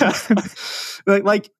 [1.06, 1.50] like, like,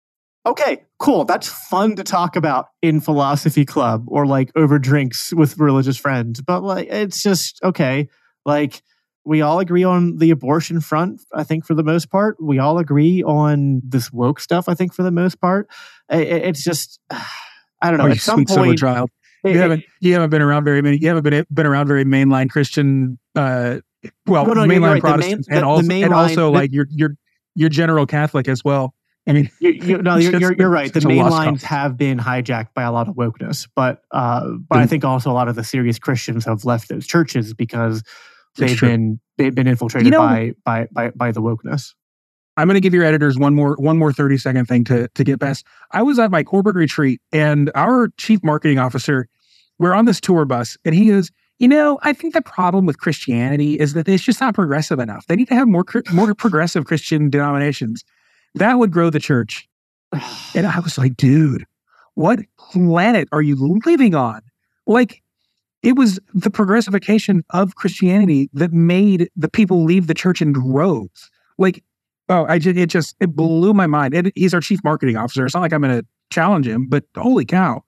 [0.47, 1.25] okay, cool.
[1.25, 6.41] That's fun to talk about in philosophy club or like over drinks with religious friends.
[6.41, 8.09] But like, it's just okay.
[8.45, 8.83] Like,
[9.25, 11.23] we all agree on the abortion front.
[11.33, 14.69] I think for the most part, we all agree on this woke stuff.
[14.69, 15.69] I think for the most part,
[16.11, 18.07] it's just I don't know.
[18.07, 19.11] Oh, at some point, child.
[19.45, 20.97] You haven't you haven't been around very many.
[20.99, 23.81] You haven't been been around very mainline Christian uh,
[24.27, 25.01] well, no, no, mainline right.
[25.01, 27.17] Protestants, main, and, the, also, the and also like your your
[27.55, 28.95] your general Catholic as well.
[29.27, 30.93] I mean, you, you, no, you're, you're, you're, right.
[30.93, 34.79] The main lines have been hijacked by a lot of wokeness, but uh, but.
[34.79, 38.03] I think also a lot of the serious Christians have left those churches because
[38.57, 41.95] they've been they've been infiltrated you know, by, by by by the wokeness.
[42.57, 45.25] I'm going to give your editors one more one more 30 second thing to to
[45.25, 45.67] get past.
[45.93, 49.29] I was at my corporate retreat, and our chief marketing officer,
[49.79, 52.99] we're on this tour bus, and he goes, you know, I think the problem with
[52.99, 55.27] Christianity is that it's just not progressive enough.
[55.27, 58.05] They need to have more more progressive Christian denominations.
[58.55, 59.69] That would grow the church.
[60.55, 61.67] And I was like, dude,
[62.15, 64.41] what planet are you living on?
[64.87, 65.23] Like,
[65.83, 71.31] it was the progressification of Christianity that made the people leave the church in droves.
[71.59, 71.83] Like,
[72.29, 74.33] Oh, I just it just it blew my mind.
[74.35, 75.45] He's our chief marketing officer.
[75.45, 77.85] It's not like I'm going to challenge him, but holy cow!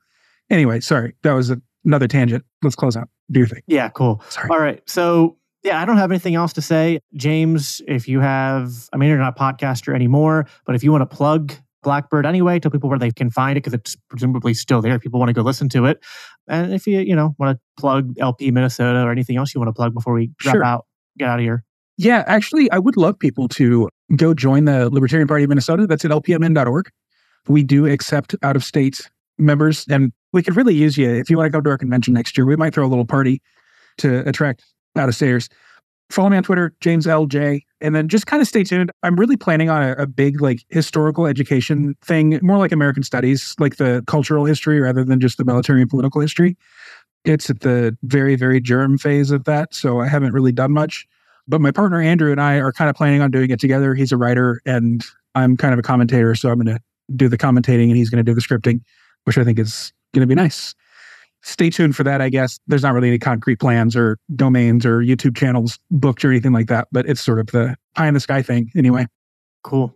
[0.50, 2.44] Anyway, sorry, that was a, another tangent.
[2.62, 3.08] Let's close out.
[3.30, 3.62] Do your thing.
[3.66, 4.22] Yeah, cool.
[4.28, 4.48] Sorry.
[4.50, 4.82] All right.
[4.88, 7.00] So, yeah, I don't have anything else to say.
[7.14, 11.08] James, if you have, I mean, you're not a podcaster anymore, but if you want
[11.08, 14.82] to plug Blackbird anyway, tell people where they can find it because it's presumably still
[14.82, 14.98] there.
[14.98, 16.02] People want to go listen to it.
[16.48, 19.68] And if you, you know, want to plug LP Minnesota or anything else you want
[19.68, 20.64] to plug before we Sure.
[20.64, 20.86] out,
[21.16, 21.64] get out of here.
[21.98, 25.86] Yeah, actually, I would love people to go join the Libertarian Party of Minnesota.
[25.86, 26.90] That's at lpmn.org.
[27.48, 29.08] We do accept out of state
[29.38, 32.12] members, and we could really use you if you want to come to our convention
[32.12, 32.44] next year.
[32.44, 33.40] We might throw a little party
[33.98, 34.62] to attract
[34.94, 35.48] out of staters.
[36.10, 38.92] Follow me on Twitter, James LJ, and then just kind of stay tuned.
[39.02, 43.56] I'm really planning on a, a big like historical education thing, more like American studies,
[43.58, 46.56] like the cultural history rather than just the military and political history.
[47.24, 51.08] It's at the very, very germ phase of that, so I haven't really done much.
[51.48, 53.94] But my partner Andrew and I are kind of planning on doing it together.
[53.94, 55.02] He's a writer and
[55.34, 56.82] I'm kind of a commentator, so I'm going to
[57.16, 58.82] do the commentating and he's going to do the scripting,
[59.24, 60.74] which I think is going to be nice.
[61.42, 62.58] Stay tuned for that, I guess.
[62.66, 66.66] There's not really any concrete plans or domains or YouTube channels booked or anything like
[66.66, 69.06] that, but it's sort of the pie in the sky thing anyway.
[69.62, 69.95] Cool.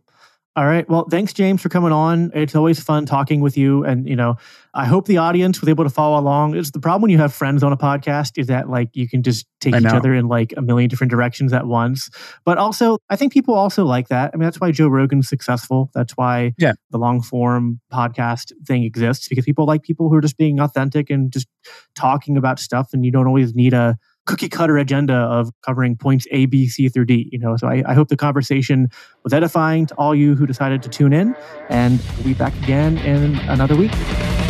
[0.61, 0.87] All right.
[0.91, 2.33] Well, thanks, James, for coming on.
[2.35, 3.83] It's always fun talking with you.
[3.83, 4.37] And, you know,
[4.75, 6.55] I hope the audience was able to follow along.
[6.55, 9.23] It's the problem when you have friends on a podcast is that, like, you can
[9.23, 12.11] just take each other in like a million different directions at once.
[12.45, 14.33] But also, I think people also like that.
[14.35, 15.91] I mean, that's why Joe Rogan's successful.
[15.95, 16.75] That's why Yeah.
[16.91, 21.09] the long form podcast thing exists because people like people who are just being authentic
[21.09, 21.49] and just
[21.95, 22.91] talking about stuff.
[22.93, 23.97] And you don't always need a
[24.27, 27.29] cookie cutter agenda of covering points A, B, C through D.
[27.33, 28.89] You know, so I, I hope the conversation
[29.25, 31.35] was edifying to all you who decided to tune in.
[31.69, 33.93] And we'll be back again in another week.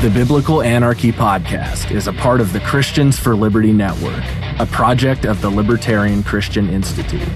[0.00, 4.24] The Biblical Anarchy Podcast is a part of the Christians for Liberty Network,
[4.58, 7.28] a project of the Libertarian Christian Institute.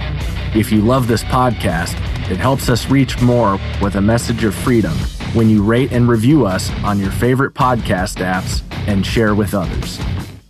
[0.54, 1.92] If you love this podcast,
[2.30, 4.94] it helps us reach more with a message of freedom
[5.34, 10.00] when you rate and review us on your favorite podcast apps and share with others.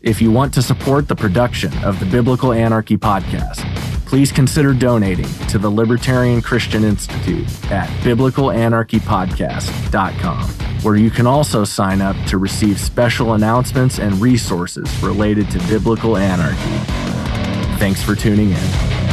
[0.05, 3.65] If you want to support the production of the Biblical Anarchy Podcast,
[4.05, 10.49] please consider donating to the Libertarian Christian Institute at biblicalanarchypodcast.com,
[10.83, 16.19] where you can also sign up to receive special announcements and resources related to biblical
[16.19, 16.79] anarchy.
[17.79, 19.04] Thanks for tuning in.